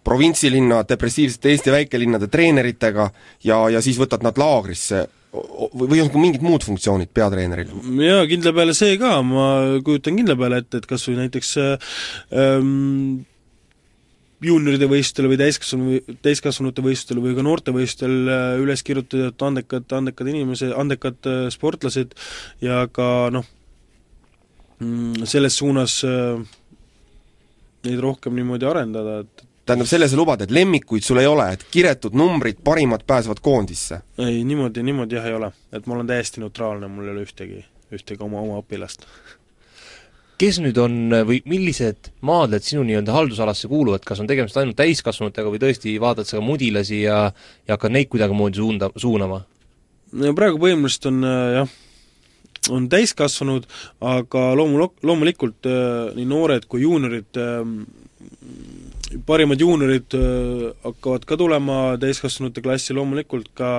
[0.08, 3.10] provintsilinna, depressiivsete Eesti väikelinnade treeneritega
[3.44, 7.72] ja, ja siis võtad nad laagrisse või, on ka mingid muud funktsioonid peatreeneril?
[8.00, 9.48] jaa, kindla peale see ka, ma
[9.84, 13.26] kujutan kindla peale ette, et kas või näiteks ähm,
[14.44, 20.74] juunioride võistlustele või täiskasvanu, täiskasvanute võistlustele või ka noortevõistlustel äh, üles kirjutatud andekad, andekad inimesed,
[20.78, 22.14] andekad äh, sportlased
[22.62, 23.46] ja ka noh,
[24.78, 26.38] mm, selles suunas äh,
[27.86, 31.66] neid rohkem niimoodi arendada, et tähendab, selle sa lubad, et lemmikuid sul ei ole, et
[31.72, 34.02] kiretud numbrid, parimad pääsevad koondisse?
[34.22, 35.50] ei, niimoodi, niimoodi jah ei ole.
[35.72, 39.08] et ma olen täiesti neutraalne, mul ei ole ühtegi, ühtegi oma, oma õpilast
[40.38, 40.96] kes nüüd on
[41.26, 46.28] või millised maadled sinu nii-öelda haldusalasse kuuluvad, kas on tegemist ainult täiskasvanutega või tõesti vaatad
[46.28, 47.18] sa ka mudilasi ja
[47.66, 49.42] ja hakkad neid kuidagimoodi suunda, suunama?
[50.12, 51.72] no praegu põhimõtteliselt on äh, jah,
[52.74, 53.66] on täiskasvanud,
[54.00, 57.64] aga loomul-, loomulikult äh, nii noored kui juuniorid äh,
[59.26, 63.70] parimad juuniorid äh, hakkavad ka tulema täiskasvanute klassi, loomulikult ka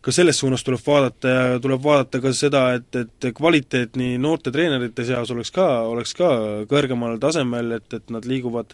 [0.00, 4.52] ka selles suunas tuleb vaadata ja tuleb vaadata ka seda, et, et kvaliteet nii noorte
[4.54, 6.30] treenerite seas oleks ka, oleks ka
[6.70, 8.72] kõrgemal tasemel, et, et nad liiguvad,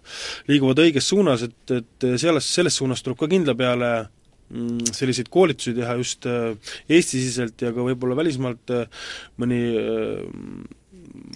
[0.50, 3.92] liiguvad õiges suunas, et, et selles, selles suunas tuleb ka kindla peale
[4.52, 6.52] mm, selliseid koolitusi teha just äh,
[6.86, 9.08] Eesti-siseselt ja ka võib-olla välismaalt äh,
[9.40, 9.62] mõni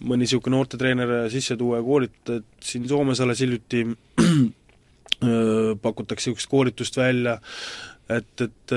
[0.02, 3.84] mõni niisugune noortetreener sisse tuua ja koolitada, et siin Soomes alles hiljuti
[5.82, 7.38] pakutakse niisugust koolitust välja,
[8.10, 8.74] et, et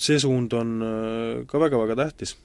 [0.00, 0.76] see suund on
[1.48, 2.36] ka väga-väga tähtis.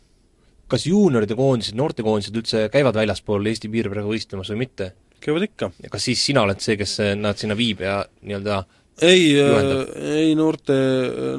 [0.67, 4.93] kas juunioride koondised, noortekoondised üldse käivad väljaspool Eesti piire praegu võistlemas või mitte?
[5.23, 5.71] käivad ikka.
[5.91, 8.63] kas siis sina oled see, kes nad sinna viib ja nii-öelda
[9.01, 10.75] ei, ei noorte,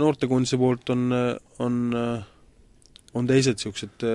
[0.01, 1.07] noortekoondise poolt on,
[1.63, 1.77] on,
[3.15, 4.07] on teised niisugused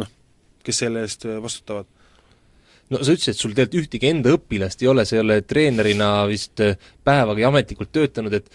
[0.00, 0.10] noh,
[0.64, 1.90] kes selle eest vastutavad
[2.92, 6.10] no sa ütlesid, et sul tegelikult ühtegi enda õpilast ei ole, sa ei ole treenerina
[6.30, 8.48] vist äh, päevagi ametlikult töötanud, et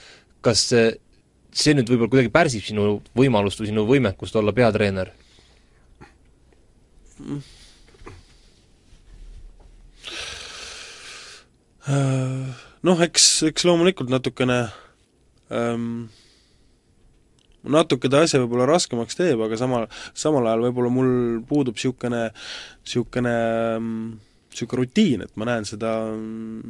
[0.44, 0.88] kas see,
[1.54, 5.14] see nüüd võib-olla kuidagi pärsib sinu võimalust või sinu võimekust olla peatreener?
[12.84, 14.58] Noh, eks, eks loomulikult natukene
[15.52, 16.08] ähm,
[17.64, 21.14] natuke ta asja võib-olla raskemaks teeb, aga samal, samal ajal võib-olla mul
[21.48, 22.26] puudub niisugune,
[22.84, 23.38] niisugune
[24.54, 25.96] niisugune rutiin, et ma näen seda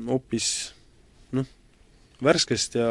[0.07, 0.82] hoopis noh,
[2.23, 2.89] värskest ja,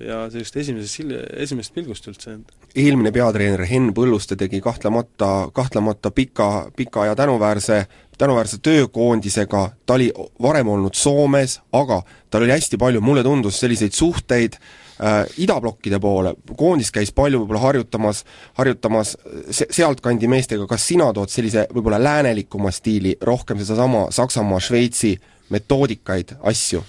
[0.00, 2.38] ja sellist esimesest sil-, esimesest pilgust üldse.
[2.74, 7.84] eelmine peatreener Henn Põlluste tegi kahtlemata, kahtlemata pika, pika ja tänuväärse,
[8.18, 13.92] tänuväärse töökoondisega, ta oli varem olnud Soomes, aga tal oli hästi palju, mulle tundus, selliseid
[13.92, 18.24] suhteid äh, idablokkide poole, koondis käis palju võib-olla harjutamas,
[18.58, 19.16] harjutamas
[19.50, 25.16] se-, sealtkandi meestega, kas sina tood sellise võib-olla läänelikuma stiili, rohkem sedasama Saksamaa, Šveitsi
[25.54, 26.82] metoodikaid, asju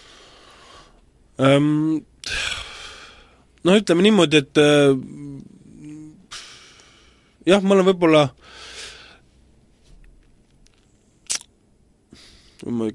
[1.40, 2.02] um,?
[3.66, 4.94] No ütleme niimoodi, et äh,
[7.50, 8.28] jah, ma olen võib-olla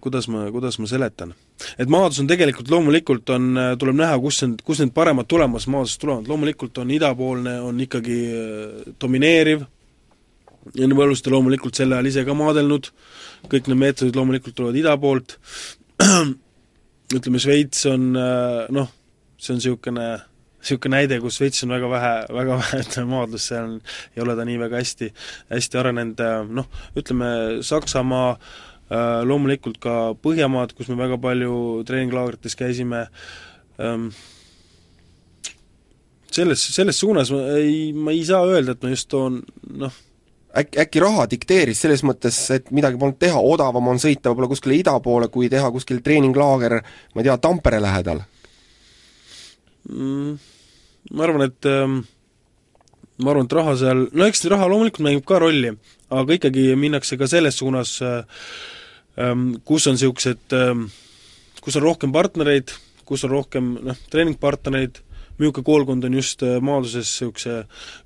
[0.00, 1.34] kuidas ma, kuidas ma seletan?
[1.78, 6.00] Et maadlus on tegelikult loomulikult on, tuleb näha, kus need, kus need paremad tulemused maadlusest
[6.02, 9.66] tulevad, loomulikult on idapoolne, on ikkagi äh, domineeriv,
[10.76, 12.90] Enne Põlluste loomulikult sel ajal ise ka maadelnud,
[13.48, 15.38] kõik need meetodid loomulikult tulevad ida poolt,
[17.16, 18.90] ütleme Šveits on äh, noh,
[19.40, 20.08] see on niisugune
[20.60, 23.78] niisugune näide, kus Šveits on väga vähe, väga vähe, ütleme, maadlus, seal
[24.16, 25.12] ei ole ta nii väga hästi,
[25.52, 26.68] hästi arenenud, äh, noh,
[26.98, 27.30] ütleme
[27.66, 28.34] Saksamaa
[28.90, 31.54] Äh, loomulikult ka Põhjamaad, kus me väga palju
[31.86, 33.04] treeninglaagrites käisime,
[33.78, 34.08] ähm,
[36.34, 39.44] selles, selles suunas ma ei, ma ei saa öelda, et ma just toon
[39.78, 39.94] noh,
[40.56, 44.78] äkki, äkki raha dikteeris selles mõttes, et midagi polnud teha, odavam on sõita võib-olla kuskile
[44.80, 46.80] ida poole, kui teha kuskil treeninglaager,
[47.14, 48.24] ma ei tea, Tampere lähedal
[49.88, 50.40] mm,?
[51.10, 52.02] Ma arvan, et ähm,
[53.24, 55.72] ma arvan, et raha seal, no eks raha loomulikult mängib ka rolli,
[56.12, 58.20] aga ikkagi minnakse ka selles suunas äh,
[59.18, 60.86] Ehm, kus on niisugused, ehm,
[61.60, 62.72] kus on rohkem partnereid,
[63.04, 65.00] kus on rohkem noh, treeningpartnereid,
[65.40, 67.56] niisugune koolkond on just eh, maaduses niisuguse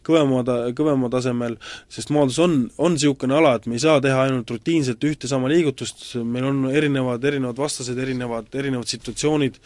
[0.06, 1.58] kõvema ta-, kõvema tasemel,
[1.92, 5.50] sest maadus on, on niisugune ala, et me ei saa teha ainult rutiinselt ühte sama
[5.52, 9.60] liigutust, meil on erinevad, erinevad vastased, erinevad, erinevad situatsioonid,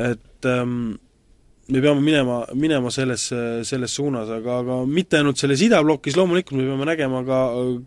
[0.00, 0.94] et ähm,
[1.72, 3.24] me peame minema, minema selles,
[3.64, 7.38] selles suunas, aga, aga mitte ainult selles idablokis, loomulikult me peame nägema ka,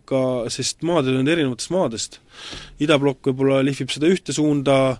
[0.08, 0.22] ka,
[0.52, 2.18] sest maad on erinevatest maadest.
[2.82, 4.96] idablokk võib-olla lihvib seda ühte suunda,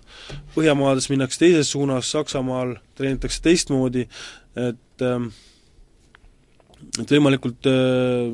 [0.55, 4.07] Põhjamaades minnakse teises suunas, Saksamaal treenitakse teistmoodi,
[4.57, 5.29] et ähm,
[7.01, 8.31] et võimalikult, äh,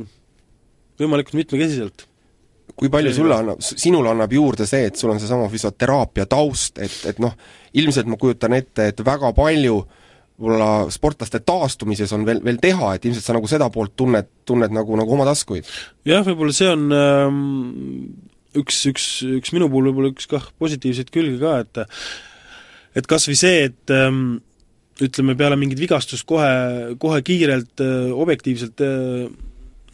[1.01, 2.07] võimalikult mitmekesiselt
[2.79, 6.93] kui palju sulle annab, sinule annab juurde see, et sul on seesama füsioteraapia taust, et,
[7.09, 7.35] et noh,
[7.77, 9.99] ilmselt ma kujutan ette, et väga palju äh,
[10.39, 14.73] võib-olla sportlaste taastumises on veel, veel teha, et ilmselt sa nagu seda poolt tunned, tunned
[14.73, 15.67] nagu, nagu oma taskuid?
[16.09, 17.41] jah, võib-olla see on ähm,
[18.59, 19.07] üks, üks,
[19.41, 21.83] üks minu puhul võib-olla üks kah positiivseid külgi ka, et
[22.97, 24.41] et kas või see, et ähm,
[25.01, 29.25] ütleme, peale mingit vigastust kohe, kohe kiirelt äh, objektiivselt äh,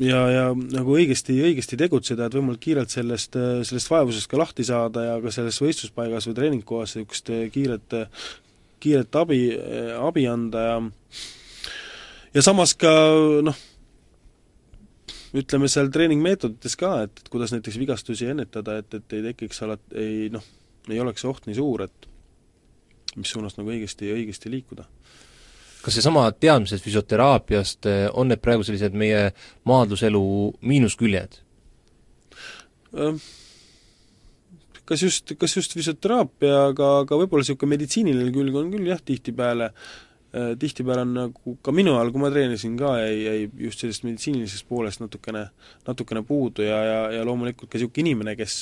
[0.03, 4.67] ja, ja nagu õigesti, õigesti tegutseda, et võimalikult kiirelt sellest, äh, sellest vaevusest ka lahti
[4.67, 7.99] saada ja ka selles võistluspaigas või treeningkohas niisugust äh, kiiret
[8.79, 9.41] kiiret abi,
[9.99, 10.77] abi anda ja
[12.33, 12.91] ja samas ka
[13.45, 13.57] noh,
[15.37, 19.89] ütleme seal treeningmeetodites ka, et, et kuidas näiteks vigastusi ennetada, et, et ei tekiks alati,
[19.97, 20.45] ei noh,
[20.89, 22.09] ei oleks see oht nii suur, et
[23.19, 24.85] mis suunas nagu õigesti, õigesti liikuda.
[25.81, 29.29] kas seesama teadmised füsioteraapiast, eh, on need praegu sellised meie
[29.69, 30.23] maadluselu
[30.61, 31.39] miinusküljed?
[34.89, 39.69] Kas just, kas just füsioteraapia, aga, aga võib-olla niisugune meditsiiniline külg on küll jah, tihtipeale
[39.69, 44.07] äh, tihtipeale on nagu ka minu ajal, kui ma treenisin ka, jäi, jäi just sellisest
[44.07, 45.45] meditsiinilisest poolest natukene,
[45.87, 48.59] natukene puudu ja, ja, ja loomulikult ka niisugune inimene, kes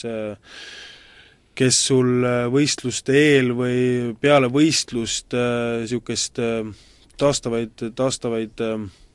[1.57, 2.21] kes sul
[2.53, 3.79] võistluste eel või
[4.21, 6.37] peale võistlust niisugust
[7.17, 9.06] taastavaid, taastavaid äh, Äh,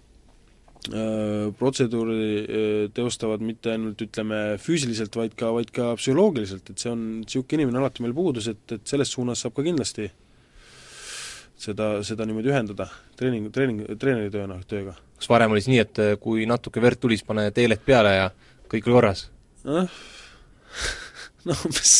[0.90, 7.04] protseduuri äh, teostavad mitte ainult ütleme füüsiliselt, vaid ka, vaid ka psühholoogiliselt, et see on,
[7.20, 10.08] niisugune inimene alati meil puudus, et, et selles suunas saab ka kindlasti
[11.62, 14.96] seda, seda niimoodi ühendada treening, treening, treeneritööna, tööga.
[15.20, 18.28] kas varem oli siis nii, et äh, kui natuke verd tulis, pane teelet peale ja
[18.66, 19.28] kõik oli korras?
[19.68, 19.86] noh,
[21.46, 21.96] no umbes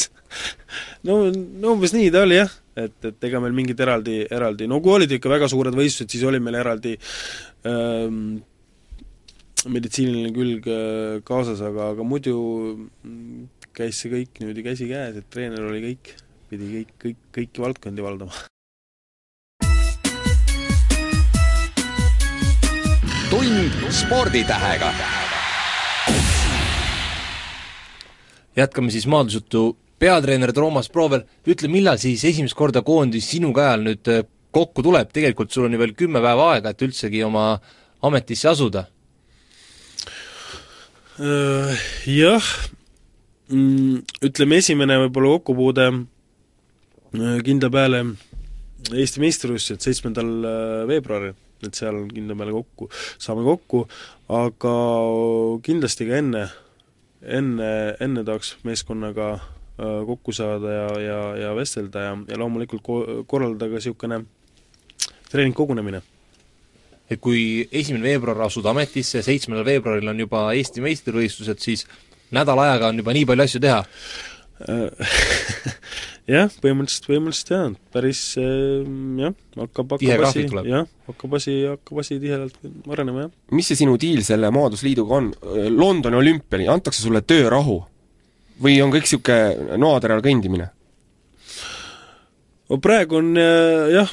[1.07, 4.83] no, no umbes nii ta oli jah, et, et ega meil mingit eraldi, eraldi, no
[4.83, 6.99] kui olid ikka väga suured võistlused, siis oli meil eraldi
[7.69, 8.41] ähm,
[9.71, 12.37] meditsiiniline külg äh, kaasas, aga, aga muidu
[13.77, 16.15] käis see kõik niimoodi käsikäes, et treener oli kõik,
[16.51, 18.49] pidi kõik, kõik, kõiki valdkondi valdama.
[23.33, 24.91] tund sporditähega.
[28.57, 34.11] jätkame siis maadlusjutu, peatreener Toomas Proover, ütle, millal siis esimest korda koondis sinu käel nüüd
[34.13, 37.55] äh, kokku tuleb, tegelikult sul on ju veel kümme päeva aega, et üldsegi oma
[38.03, 38.91] ametisse asuda
[41.23, 42.47] jah,
[43.53, 48.03] mm, ütleme esimene võib-olla kokkupuude äh, kindla peale
[48.91, 52.89] Eesti meistrivõistlused seitsmendal äh, veebruaril, et seal kindla peale kokku,
[53.23, 53.85] saame kokku,
[54.35, 54.75] aga
[55.63, 56.47] kindlasti ka enne,
[57.23, 59.37] enne, enne tahaks meeskonnaga
[59.83, 64.19] kokku saada ja, ja, ja vestelda ja, ja loomulikult ko-, korraldada ka niisugune
[65.33, 66.03] treeningkogunemine
[67.11, 71.87] et kui esimene veebruar asud ametisse, seitsmendal veebruaril on juba Eesti meistrivõistlused, siis
[72.33, 73.83] nädala ajaga on juba nii palju asju teha
[76.31, 82.93] jah, põhimõtteliselt, põhimõtteliselt jah, päris jah, hakkab, hakkab asi, jah, hakkab asi, hakkab asi tihedalt
[82.93, 83.33] arenema, jah.
[83.57, 85.33] mis see sinu diil selle Maadlusliiduga on?
[85.75, 87.81] Londoni olümpiani antakse sulle töörahu?
[88.63, 90.69] või on kõik niisugune noateral kõndimine?
[92.71, 94.13] no praegu on jah,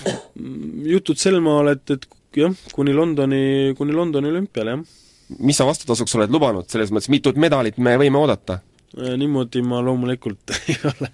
[0.89, 2.09] jutud sel maal, et, et
[2.41, 3.43] jah, kuni Londoni,
[3.77, 5.37] kuni Londoni olümpiale, jah.
[5.39, 8.61] mis sa vastutasuks oled lubanud, selles mõttes mitut medalit me võime oodata?
[8.97, 11.11] Äh, niimoodi ma loomulikult ei ole,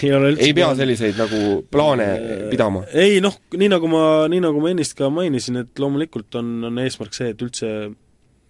[0.00, 2.86] ei ole üldse ei pea selliseid nagu plaane äh, pidama?
[2.88, 6.80] ei noh, nii nagu ma, nii nagu ma ennist ka mainisin, et loomulikult on, on
[6.80, 7.68] eesmärk see, et üldse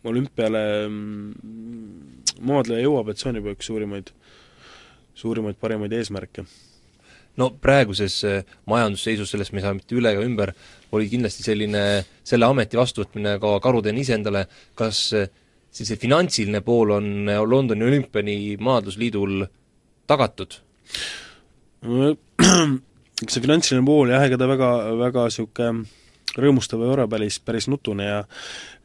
[0.07, 1.33] olümpiale mm,
[2.47, 4.15] maadleja jõuab, et see on juba üks suurimaid,
[5.19, 6.47] suurimaid parimaid eesmärke
[7.41, 10.53] no praeguses äh, majandusseisus, sellest me ei saa mitte üle ega ümber,
[10.93, 11.85] oli kindlasti selline,
[12.27, 14.45] selle ameti vastuvõtmine ka karuteene iseendale,
[14.79, 15.31] kas äh,
[15.73, 19.47] siis see finantsiline pool on äh, Londoni olümpiani maadlusliidul
[20.11, 20.61] tagatud?
[21.83, 24.69] eks see finantsiline pool jah, ega ta väga,
[25.01, 25.89] väga niisugune
[26.33, 28.23] rõõmustav ei ole, päris, päris nutune ja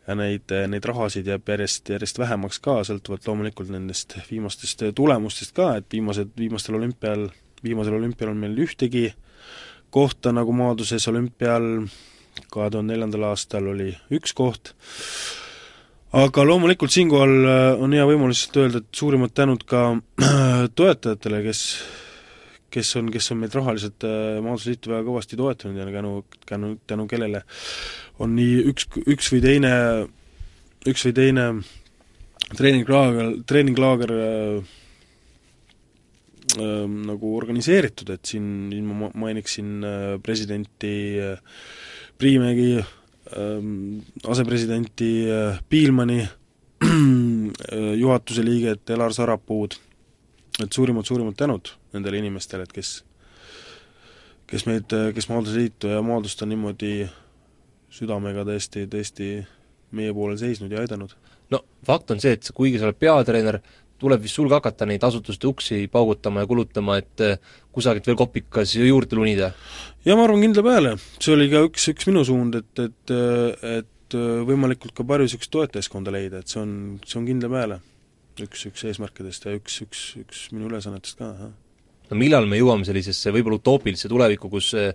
[0.07, 5.73] ja neid, neid rahasid jääb järjest, järjest vähemaks ka, sõltuvalt loomulikult nendest viimastest tulemustest ka,
[5.81, 7.25] et viimased, viimastel olümpial
[7.63, 9.09] viimasel olümpial on meil ühtegi
[9.93, 11.07] kohta nagu maaduses.
[11.07, 11.87] Olümpial,
[12.53, 14.73] kahe tuhande neljandal aastal oli üks koht,
[16.15, 19.89] aga loomulikult siinkohal äh, on hea võimalus öelda, et suurimad tänud ka
[20.79, 21.63] toetajatele, kes
[22.77, 26.13] kes on, kes on meid rahaliselt äh, Maadlusliitu väga kõvasti toetanud ja tänu,
[26.49, 27.43] tänu, tänu kellele
[28.23, 29.73] on nii üks, üks või teine,
[30.89, 31.47] üks või teine
[32.57, 34.75] treeninglaager, treeninglaager äh,
[36.57, 39.83] nagu organiseeritud, et siin, siin ma mainiksin
[40.23, 40.93] presidenti
[42.17, 42.77] Priimägi
[44.31, 45.09] asepresidenti
[45.69, 46.21] Piilmani
[48.03, 49.75] juhatuse liiget Elar Sarapuud,
[50.63, 52.93] et suurimad, suurimad tänud nendele inimestele, et kes
[54.47, 57.07] kes meid, kes Maadlusliitu ja Maadlust on niimoodi
[57.91, 59.31] südamega tõesti, tõesti
[59.95, 61.13] meie poolel seisnud ja aidanud.
[61.51, 63.59] no fakt on see, et kuigi sa oled peatreener,
[63.99, 67.37] tuleb vist sul ka hakata neid asutuste uksi paugutama ja kulutama, et eh,
[67.73, 69.51] kusagilt veel kopikas juurde lunida?
[70.05, 74.15] jaa, ma arvan kindla peale, see oli ka üks, üks minu suund, et, et et
[74.47, 76.73] võimalikult ka palju niisugust toetajaskonda leida, et see on,
[77.03, 77.81] see on kindla peale
[78.43, 81.53] üks, üks eesmärkidest ja üks, üks, üks minu ülesannetest ka, jah.
[82.11, 84.93] no millal me jõuame sellisesse võib-olla utoopilisse tulevikku, kus eh,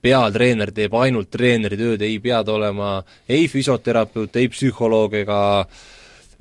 [0.00, 2.98] peatreener teeb ainult treeneri tööd, ei pea ta olema
[3.28, 5.40] ei füsioterapeut, ei psühholoog ega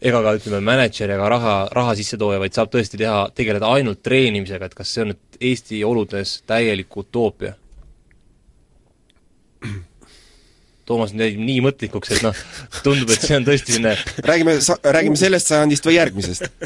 [0.02, 4.70] ega ka ütleme, mänedžer ega raha, raha sissetooja, vaid saab tõesti teha, tegeleda ainult treenimisega,
[4.70, 7.54] et kas see on nüüd Eesti oludes täielik utoopia?
[10.89, 12.43] Toomas nüüd jäi nii mõtlikuks, et noh,
[12.82, 13.93] tundub, et see on tõesti selline
[14.32, 16.50] räägime sa-, räägime sellest sajandist või järgmisest?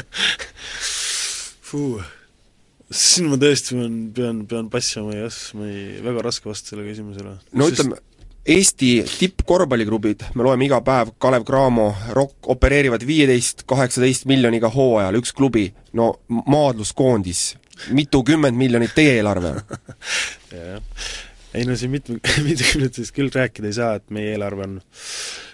[2.94, 6.74] Siin ma tõesti pean, pean, pean passima, ma ei oska, ma ei, väga raske vastata
[6.74, 7.32] sellele küsimusele.
[7.58, 7.80] no Sest...
[7.80, 7.96] ütleme,
[8.44, 15.32] Eesti tippkorvpalliklubid, me loeme iga päev, Kalev Cramo, Rock opereerivad viieteist, kaheksateist miljoniga hooajal, üks
[15.32, 17.54] klubi, no maadluskoondis,
[17.96, 19.62] mitukümmend miljonit teie eelarve on?
[21.54, 22.18] Ei no siin mitme,
[22.48, 24.72] mitukümnetest küll rääkida ei saa, et meie eelarve on,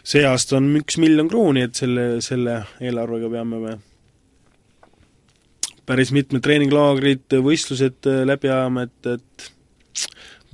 [0.03, 3.75] see aasta on üks miljon krooni, et selle, selle eelarvega peame me
[5.91, 9.51] päris mitmed treeninglaagrid, võistlused äh, läbi ajama, et, et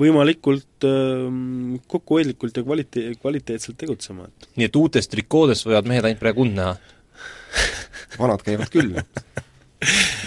[0.01, 6.22] võimalikult äh, kokkuhoidlikult ja kvalite-, kvaliteetselt tegutsema, et nii et uutest trikoodest võivad mehed ainult
[6.22, 6.76] praegu und näha
[8.20, 8.97] vanad käivad küll.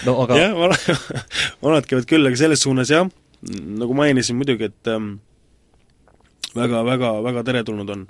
[0.06, 0.76] No aga jah, vana,
[1.64, 3.08] vanad käivad küll, aga selles suunas jah,
[3.50, 5.16] nagu mainisin muidugi, et ähm,
[6.54, 8.04] väga, väga, väga teretulnud on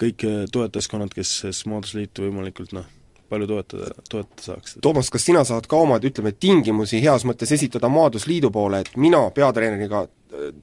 [0.00, 2.88] kõik toetajaskonnad, kes siis Maadlusliitu võimalikult noh,
[3.30, 4.78] palju toetada, toetada saaks.
[4.82, 9.22] Toomas, kas sina saad ka omad, ütleme, tingimusi heas mõttes esitada Maadlusliidu poole, et mina
[9.34, 10.04] peatreeneriga,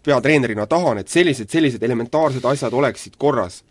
[0.04, 3.64] peatreenerina tahan, et sellised, sellised elementaarsed asjad oleksid korras?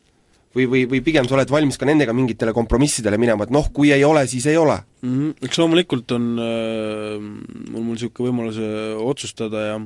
[0.57, 3.90] või, või, või pigem sa oled valmis ka nendega mingitele kompromissidele minema, et noh, kui
[3.94, 5.12] ei ole, siis ei ole mm?
[5.12, 5.34] -hmm.
[5.44, 9.76] Eks loomulikult on äh,, on mul niisugune võimalus äh, otsustada ja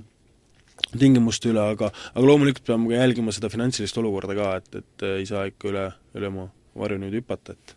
[0.90, 5.26] tingimuste üle, aga aga loomulikult peame ka jälgima seda finantsilist olukorda ka, et, et ei
[5.26, 6.48] saa ikka üle, üle oma
[6.78, 7.76] varju nüüd hüpata, et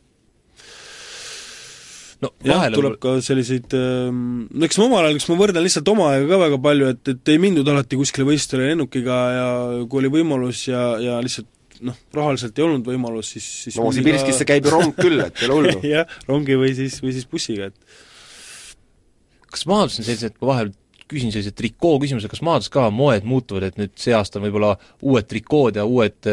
[2.23, 5.89] no jah, tuleb ka selliseid ähm, no eks ma omal ajal, eks ma võrdlen lihtsalt
[5.93, 9.49] oma aega ka väga palju, et, et ei mindud alati kuskile võistlustele lennukiga ja
[9.89, 11.49] kui oli võimalus ja, ja lihtsalt
[11.83, 14.53] noh, rahaliselt ei olnud võimalus, siis, siis Novosibirskisse ka...
[14.53, 15.81] käib ju rong küll, et ei ole hullu.
[15.93, 20.71] Jah, rongi või siis, või siis bussiga, et kas maadlus on sellised, ma vahel
[21.11, 24.73] küsin sellise trikoo küsimuse, kas maadlus ka moed muutuvad, et nüüd see aasta on võib-olla
[25.03, 26.29] uued trikood ja uued,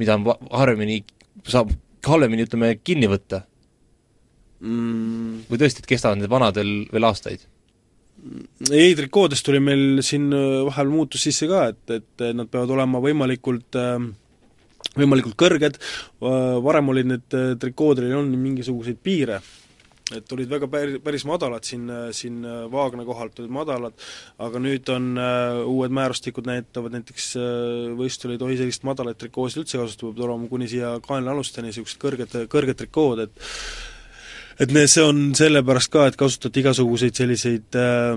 [0.00, 1.02] mida on harvemini,
[1.46, 1.74] saab
[2.06, 3.44] halvemini, ütleme, kinni võtta
[4.60, 5.46] mm.?
[5.50, 7.46] või tõesti, et kestavad need vanadel veel aastaid?
[8.70, 13.02] ei, trikoodest tuli meil siin äh, vahepeal muutus sisse ka, et, et nad peavad olema
[13.04, 13.98] võimalikult äh,
[14.96, 15.76] võimalikult kõrged,
[16.64, 19.42] varem olid need äh, trikoodel ei olnud mingisuguseid piire
[20.14, 23.96] et olid väga päris, päris madalad siin, siin Vaagna kohalt olid madalad,
[24.38, 27.48] aga nüüd on uh, uued määrustikud näitavad näiteks uh,
[27.98, 32.38] võistlusel ei tohi sellist madalat trikoosid üldse kasutada, peab olema kuni siia kaenlaalusteni niisugused kõrged,
[32.52, 33.50] kõrged trikood, et
[34.60, 38.14] et ne-, see on sellepärast ka, et kasutati igasuguseid selliseid äh,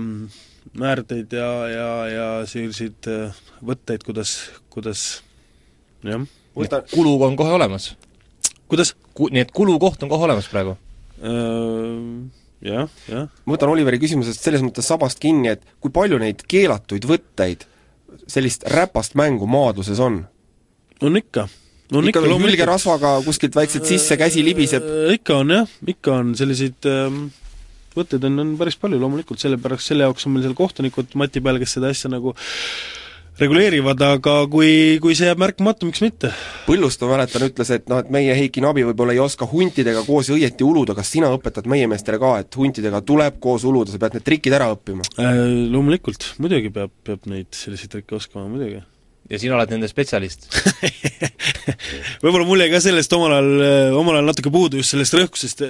[0.80, 4.36] määrdeid ja, ja, ja selliseid äh, võtteid, kuidas,
[4.72, 5.22] kuidas
[6.06, 6.24] jah.
[6.94, 7.94] kulu on kohe olemas?
[8.70, 8.94] kuidas?
[9.14, 10.76] Ku-, nii et kulukoht on kohe olemas praegu?
[11.20, 11.96] Äh,
[12.66, 13.28] jah, jah.
[13.44, 17.66] ma võtan Oliveri küsimusest selles mõttes sabast kinni, et kui palju neid keelatuid võtteid,
[18.30, 20.22] sellist räpast mängu maadluses on?
[21.00, 21.48] on ikka.
[21.92, 24.86] On ikka, ikka hülgerasvaga kuskilt väikselt sisse, käsi libiseb?
[24.86, 27.26] Äh, ikka on jah, ikka on selliseid ähm,
[27.96, 31.58] võtteid on, on päris palju loomulikult, sellepärast, selle jaoks on meil seal kohtunikud mati peal,
[31.62, 32.34] kes seda asja nagu
[33.40, 36.30] reguleerivad, aga kui, kui see jääb märkamata, miks mitte?
[36.66, 40.28] Põllust ma mäletan, ütles, et noh, et meie Heiki Nabi võib-olla ei oska huntidega koos
[40.34, 44.18] õieti uluda, kas sina õpetad meie meestele ka, et huntidega tuleb koos uluda, sa pead
[44.18, 45.06] need trikid ära õppima.
[45.16, 45.42] Äh,?
[45.72, 48.82] Loomulikult, muidugi peab, peab neid selliseid trikke oskama, muidugi
[49.30, 50.48] ja sina oled nende spetsialist
[52.22, 55.64] võib-olla mul jäi ka sellest omal ajal, omal ajal natuke puudu just sellest rõhkusest,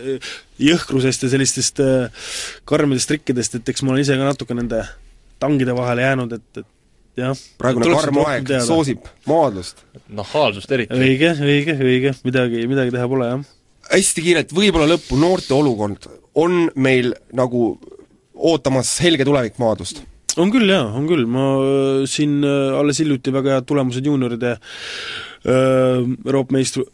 [0.71, 2.27] jõhkrusest ja sellistest äh,
[2.69, 4.83] karmidest trikkidest, et eks ma olen ise ka natuke nende
[5.41, 6.69] tangide vahele jäänud, et, et
[7.21, 7.37] jah.
[7.61, 9.85] praegune karm aeg soosib maadlust.
[10.09, 10.97] nahaalsust eriti.
[10.97, 13.49] õige, õige, õige, midagi, midagi teha pole, jah.
[13.93, 16.09] hästi kiirelt, võib-olla lõppu, noorte olukord,
[16.39, 17.75] on meil nagu
[18.35, 20.05] ootamas helge tulevik maadlust?
[20.39, 24.57] On küll jaa, on küll, ma äh, siin äh, alles hiljuti väga head tulemused juunioride
[24.57, 26.87] äh, Euroopa meistri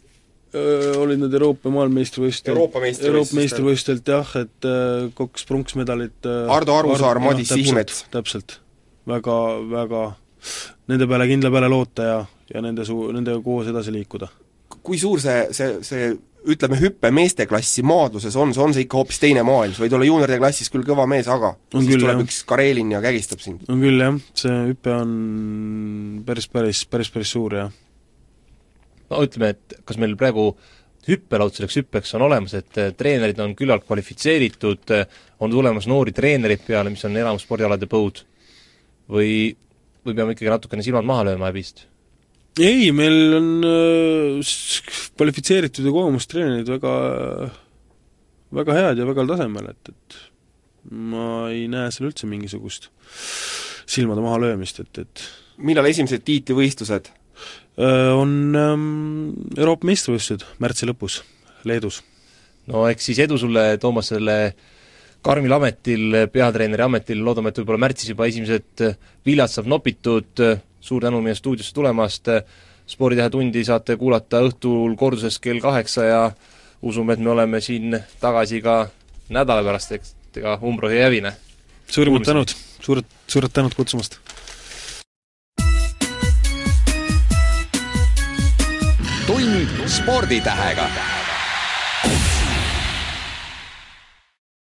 [0.57, 4.67] olid need Euroopa maailmameistrivõistlustel Euroopa meistrivõistlustelt jah, et
[5.13, 8.05] kaks pronksmedalit Ardo Arusaar, Madis Sihimets.
[8.13, 8.55] täpselt
[9.11, 9.35] väga,
[9.69, 10.05] väga
[10.87, 12.17] nende peale kindla peale loota ja,
[12.53, 14.31] ja nende su-, nendega koos edasi liikuda.
[14.81, 16.09] kui suur see, see, see
[16.47, 20.07] ütleme, hüpe meesteklassi maadluses on, see on see ikka hoopis teine maailm, sa võid olla
[20.07, 22.23] juunioride klassis küll kõva mees, aga on siis küll, tuleb jah.
[22.27, 23.65] üks Karelin ja kägistab sind.
[23.71, 25.11] on küll, jah, see hüpe on
[26.27, 27.75] päris, päris, päris, päris suur, jah.
[29.11, 30.49] no ütleme, et kas meil praegu
[31.07, 34.95] hüppelaud selleks hüppeks on olemas, et treenerid on küllalt kvalifitseeritud,
[35.43, 38.23] on tulemas noori treenereid peale, mis on enamus spordialade põud
[39.11, 39.53] või,
[40.03, 41.85] või peame ikkagi natukene silmad maha lööma häbist?
[42.63, 44.55] Ei, meil on äh,
[45.17, 46.93] kvalifitseeritud ja kogemustreenerid väga
[48.55, 50.17] väga head ja väga tasemel, et, et
[50.91, 52.89] ma ei näe seal üldse mingisugust
[53.87, 55.25] silmade mahalöömist, et, et
[55.63, 57.11] millal esimesed tiitlivõistlused?
[57.77, 58.85] Öö, on ähm,
[59.57, 61.19] Euroopa meistrivõistlused märtsi lõpus
[61.67, 62.01] Leedus.
[62.71, 64.37] no eks siis edu sulle, Toomas, selle
[65.25, 68.83] karmil ametil, peatreeneri ametil, loodame, et võib-olla märtsis juba esimesed
[69.27, 70.41] viljad saab nopitud,
[70.81, 72.29] suur tänu meie stuudiosse tulemast,
[72.87, 76.21] sporditähe tundi saate kuulata õhtul korduses kell kaheksa ja
[76.81, 78.87] usume, et me oleme siin tagasi ka
[79.29, 81.33] nädala pärast, eks ega Umbro ei hävine.
[81.89, 84.19] suurimad tänud, suured, suured tänud kutsumast!
[89.27, 90.87] tund sporditähega